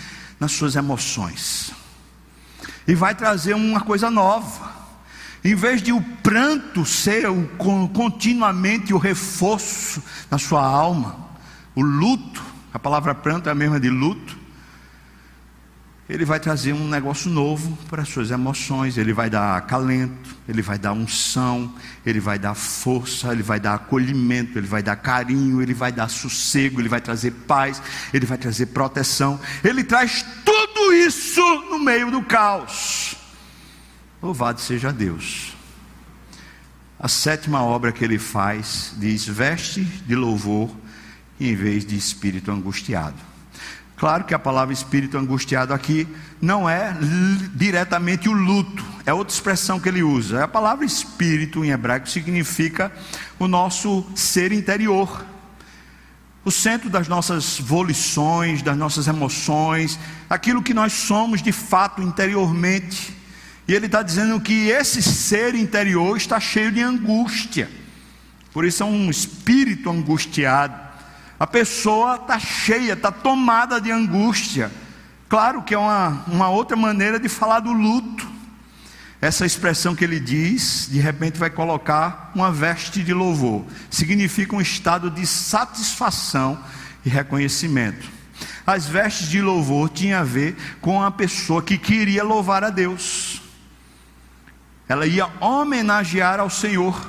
[0.43, 1.71] nas suas emoções.
[2.87, 4.73] E vai trazer uma coisa nova.
[5.45, 7.49] Em vez de o pranto ser o,
[7.95, 11.17] continuamente o reforço na sua alma,
[11.77, 12.43] o luto,
[12.75, 14.37] a palavra pranto é a mesma de luto,
[16.13, 20.61] ele vai trazer um negócio novo para as suas emoções, ele vai dar acalento, ele
[20.61, 25.63] vai dar unção, ele vai dar força, ele vai dar acolhimento, ele vai dar carinho,
[25.63, 27.81] ele vai dar sossego, ele vai trazer paz,
[28.13, 31.41] ele vai trazer proteção, ele traz tudo isso
[31.71, 33.17] no meio do caos.
[34.23, 35.57] Louvado seja Deus.
[37.01, 40.71] A sétima obra que ele faz diz: veste de louvor
[41.41, 43.32] em vez de espírito angustiado.
[44.03, 46.09] Claro que a palavra espírito angustiado aqui
[46.41, 46.93] não é
[47.55, 50.43] diretamente o luto, é outra expressão que ele usa.
[50.43, 52.91] A palavra espírito em hebraico significa
[53.39, 55.25] o nosso ser interior,
[56.45, 59.97] o centro das nossas volições, das nossas emoções,
[60.29, 63.17] aquilo que nós somos de fato interiormente.
[63.69, 67.71] E ele está dizendo que esse ser interior está cheio de angústia,
[68.53, 70.92] por isso é um espírito angustiado.
[71.43, 74.71] A pessoa está cheia, está tomada de angústia.
[75.29, 78.31] Claro que é uma, uma outra maneira de falar do luto.
[79.21, 83.65] Essa expressão que ele diz, de repente vai colocar uma veste de louvor.
[83.91, 86.63] Significa um estado de satisfação
[87.05, 88.09] e reconhecimento.
[88.65, 93.43] As vestes de louvor tinham a ver com a pessoa que queria louvar a Deus.
[94.89, 97.05] ela ia homenagear ao Senhor,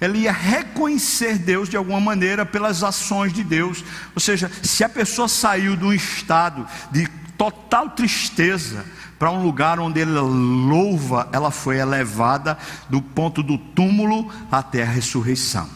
[0.00, 3.84] ela ia reconhecer Deus de alguma maneira pelas ações de Deus.
[4.14, 8.84] Ou seja, se a pessoa saiu de um estado de total tristeza
[9.18, 14.86] para um lugar onde ele louva, ela foi elevada do ponto do túmulo até a
[14.86, 15.68] ressurreição.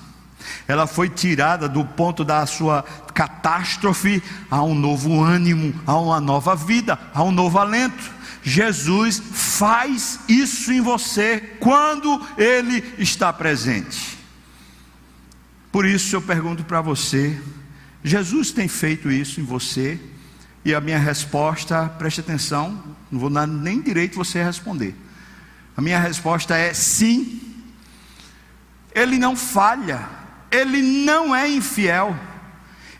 [0.67, 6.55] Ela foi tirada do ponto da sua catástrofe a um novo ânimo, a uma nova
[6.55, 8.20] vida, a um novo alento.
[8.43, 14.19] Jesus faz isso em você quando Ele está presente.
[15.71, 17.41] Por isso eu pergunto para você:
[18.03, 20.01] Jesus tem feito isso em você?
[20.65, 24.95] E a minha resposta, preste atenção, não vou dar nem direito você responder.
[25.77, 27.41] A minha resposta é sim.
[28.95, 30.09] Ele não falha,
[30.51, 32.19] ele não é infiel.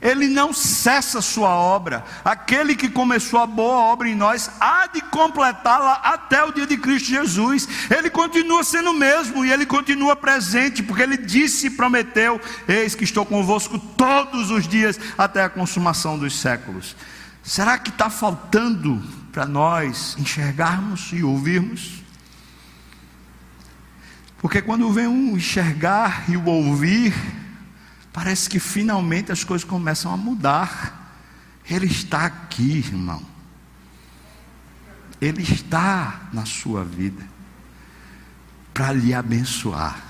[0.01, 2.05] Ele não cessa sua obra.
[2.25, 6.79] Aquele que começou a boa obra em nós há de completá-la até o dia de
[6.79, 7.69] Cristo Jesus.
[7.91, 12.95] Ele continua sendo o mesmo e ele continua presente, porque ele disse e prometeu: Eis
[12.95, 16.97] que estou convosco todos os dias até a consumação dos séculos.
[17.43, 22.03] Será que está faltando para nós enxergarmos e ouvirmos?
[24.39, 27.15] Porque quando vem um enxergar e o ouvir,
[28.13, 31.15] parece que finalmente as coisas começam a mudar.
[31.69, 33.23] Ele está aqui, irmão.
[35.21, 37.23] Ele está na sua vida
[38.73, 40.01] para lhe abençoar,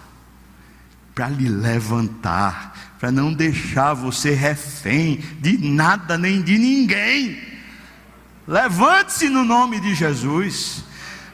[1.14, 7.50] para lhe levantar, para não deixar você refém de nada nem de ninguém.
[8.46, 10.84] Levante-se no nome de Jesus.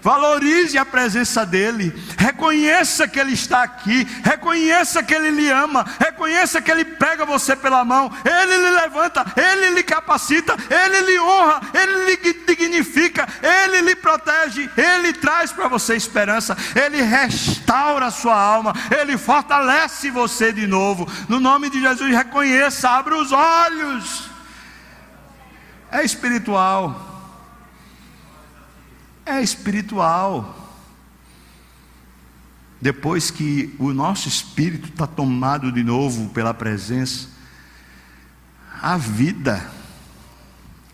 [0.07, 6.63] Valorize a presença dEle, reconheça que Ele está aqui, reconheça que Ele lhe ama, reconheça
[6.63, 11.61] que Ele pega você pela mão, Ele lhe levanta, Ele lhe capacita, Ele lhe honra,
[11.75, 18.41] Ele lhe dignifica, Ele lhe protege, Ele traz para você esperança, Ele restaura a sua
[18.41, 21.11] alma, Ele fortalece você de novo.
[21.29, 24.31] No nome de Jesus, reconheça, abra os olhos.
[25.91, 27.06] É espiritual
[29.27, 30.63] é espiritual.
[32.81, 37.29] Depois que o nosso espírito está tomado de novo pela presença,
[38.81, 39.69] a vida,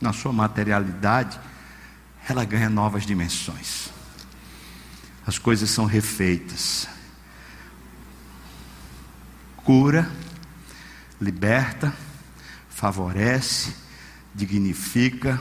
[0.01, 1.39] na sua materialidade,
[2.29, 3.91] ela ganha novas dimensões.
[5.27, 6.89] As coisas são refeitas.
[9.57, 10.11] Cura,
[11.21, 11.93] liberta,
[12.71, 13.77] favorece,
[14.35, 15.41] dignifica,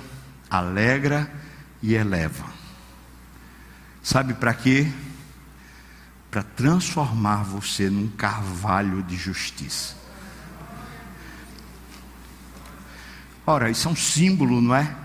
[0.49, 1.31] alegra
[1.81, 2.60] e eleva.
[4.03, 4.91] Sabe para quê?
[6.29, 9.95] Para transformar você num carvalho de justiça.
[13.45, 14.95] Ora, isso é um símbolo, não é?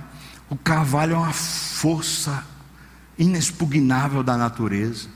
[0.48, 2.44] O carvalho é uma força
[3.18, 5.08] inexpugnável da natureza.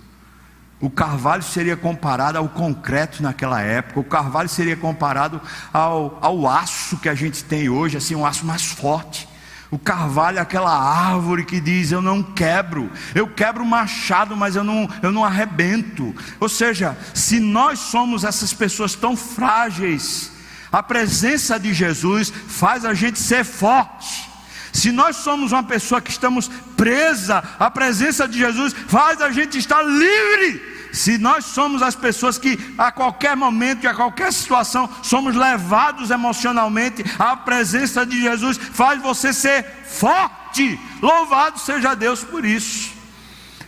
[0.80, 5.40] O carvalho seria comparado ao concreto naquela época, o carvalho seria comparado
[5.72, 9.28] ao, ao aço que a gente tem hoje, assim, um aço mais forte.
[9.70, 14.56] O carvalho é aquela árvore que diz: Eu não quebro, eu quebro o machado, mas
[14.56, 16.14] eu não, eu não arrebento.
[16.40, 20.32] Ou seja, se nós somos essas pessoas tão frágeis,
[20.72, 24.28] a presença de Jesus faz a gente ser forte.
[24.72, 29.58] Se nós somos uma pessoa que estamos presa, a presença de Jesus faz a gente
[29.58, 34.88] estar livre se nós somos as pessoas que a qualquer momento e a qualquer situação
[35.02, 40.78] somos levados emocionalmente, a presença de Jesus faz você ser forte.
[41.00, 42.92] Louvado seja Deus por isso.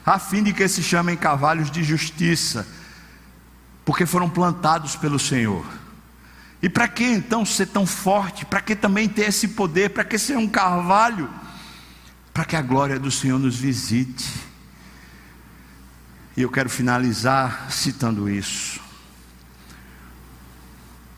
[0.04, 2.66] A fim de que se chamem cavalos de justiça,
[3.84, 5.64] porque foram plantados pelo Senhor.
[6.60, 8.44] E para que então ser tão forte?
[8.44, 9.90] Para que também ter esse poder?
[9.90, 11.28] Para que ser um carvalho?
[12.32, 14.51] Para que a glória do Senhor nos visite
[16.36, 18.80] e eu quero finalizar citando isso.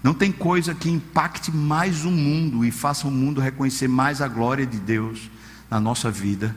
[0.02, 4.28] Não tem coisa que impacte mais o mundo e faça o mundo reconhecer mais a
[4.28, 5.30] glória de Deus
[5.70, 6.54] na nossa vida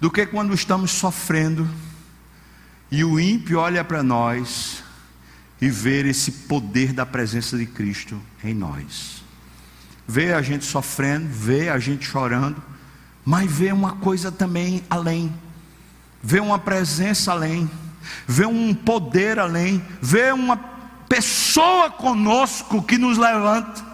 [0.00, 1.66] do que quando estamos sofrendo
[2.90, 4.82] e o ímpio olha para nós
[5.60, 9.24] e ver esse poder da presença de Cristo em nós.
[10.06, 12.62] Vê a gente sofrendo, vê a gente chorando,
[13.24, 15.32] mas vê uma coisa também além
[16.24, 17.70] vê uma presença além,
[18.26, 20.56] vê um poder além, vê uma
[21.06, 23.84] pessoa conosco que nos levanta.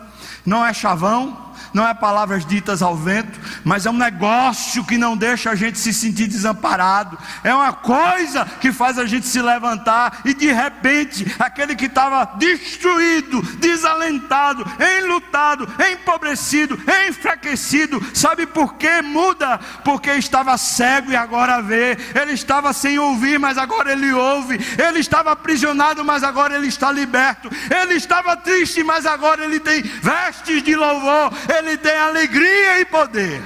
[0.47, 5.17] Não é chavão, não é palavras ditas ao vento, mas é um negócio que não
[5.17, 10.21] deixa a gente se sentir desamparado, é uma coisa que faz a gente se levantar
[10.25, 14.65] e de repente, aquele que estava destruído, desalentado,
[14.99, 19.59] enlutado, empobrecido, enfraquecido, sabe por que muda?
[19.85, 25.01] Porque estava cego e agora vê, ele estava sem ouvir, mas agora ele ouve, ele
[25.01, 30.63] estava aprisionado, mas agora ele está liberto, ele estava triste, mas agora ele tem vestes
[30.63, 31.33] de louvor,
[31.69, 33.43] ele tem alegria e poder.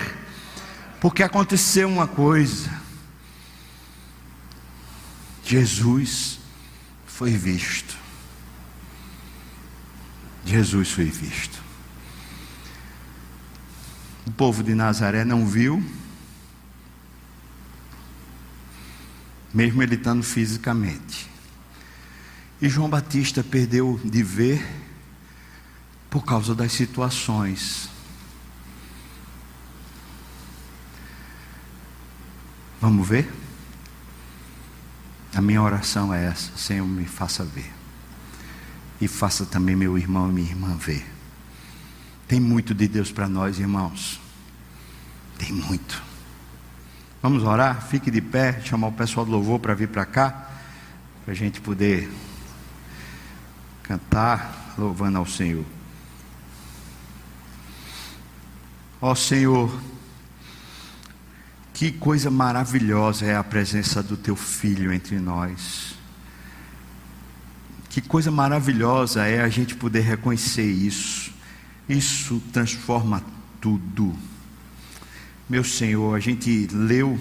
[1.00, 2.70] Porque aconteceu uma coisa.
[5.44, 6.38] Jesus
[7.06, 7.96] foi visto.
[10.44, 11.62] Jesus foi visto.
[14.26, 15.84] O povo de Nazaré não viu,
[19.52, 21.30] mesmo ele estando fisicamente.
[22.60, 24.66] E João Batista perdeu de ver
[26.08, 27.93] por causa das situações.
[32.84, 33.32] Vamos ver?
[35.34, 37.72] A minha oração é essa: Senhor, me faça ver.
[39.00, 41.10] E faça também meu irmão e minha irmã ver.
[42.28, 44.20] Tem muito de Deus para nós, irmãos.
[45.38, 46.02] Tem muito.
[47.22, 47.86] Vamos orar?
[47.86, 50.50] Fique de pé, chamar o pessoal do louvor para vir para cá,
[51.24, 52.12] para a gente poder
[53.82, 55.64] cantar louvando ao Senhor.
[59.00, 59.72] Ó Senhor,
[61.74, 65.96] que coisa maravilhosa é a presença do Teu Filho entre nós.
[67.90, 71.32] Que coisa maravilhosa é a gente poder reconhecer isso.
[71.88, 73.22] Isso transforma
[73.60, 74.14] tudo.
[75.48, 77.18] Meu Senhor, a gente leu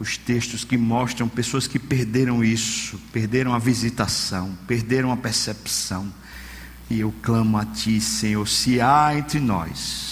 [0.00, 6.10] os textos que mostram pessoas que perderam isso, perderam a visitação, perderam a percepção.
[6.88, 10.07] E eu clamo a Ti, Senhor, se há entre nós,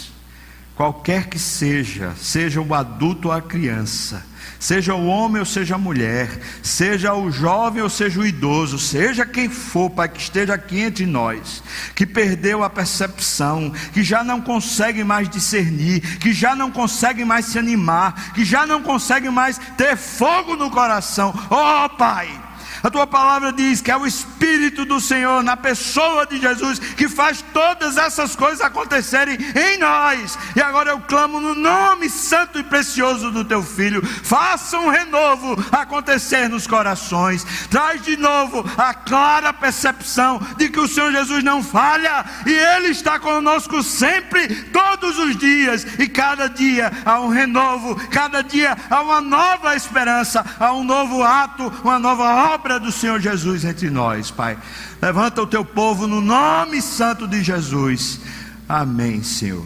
[0.77, 4.22] qualquer que seja, seja o adulto ou a criança,
[4.61, 6.29] seja o homem ou seja a mulher,
[6.62, 11.07] seja o jovem ou seja o idoso, seja quem for, Pai, que esteja aqui entre
[11.07, 11.62] nós,
[11.95, 17.47] que perdeu a percepção, que já não consegue mais discernir, que já não consegue mais
[17.47, 22.45] se animar, que já não consegue mais ter fogo no coração, oh Pai
[22.83, 27.09] a tua palavra diz que é o Espírito do Senhor, na pessoa de Jesus, que
[27.09, 30.39] faz todas essas coisas acontecerem em nós.
[30.55, 34.05] E agora eu clamo no nome santo e precioso do teu filho.
[34.07, 37.45] Faça um renovo acontecer nos corações.
[37.70, 42.89] Traz de novo a clara percepção de que o Senhor Jesus não falha e Ele
[42.89, 45.87] está conosco sempre, todos os dias.
[45.99, 51.22] E cada dia há um renovo, cada dia há uma nova esperança, há um novo
[51.22, 54.59] ato, uma nova obra do Senhor Jesus entre nós, Pai.
[55.01, 58.20] Levanta o teu povo no nome santo de Jesus.
[58.68, 59.64] Amém, Senhor.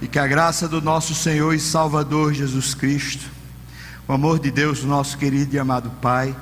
[0.00, 3.30] E que a graça do nosso Senhor e Salvador Jesus Cristo,
[4.06, 6.34] o amor de Deus, nosso querido e amado Pai,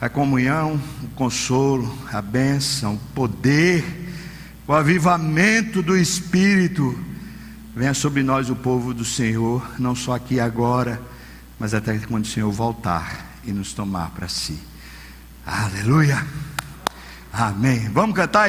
[0.00, 3.84] a comunhão, o consolo, a bênção, o poder,
[4.66, 6.98] o avivamento do Espírito,
[7.74, 11.00] venha sobre nós o povo do Senhor, não só aqui agora,
[11.58, 14.69] mas até quando o Senhor voltar e nos tomar para si.
[15.46, 16.24] Aleluia.
[17.32, 17.88] Amém.
[17.90, 18.48] Vamos cantar.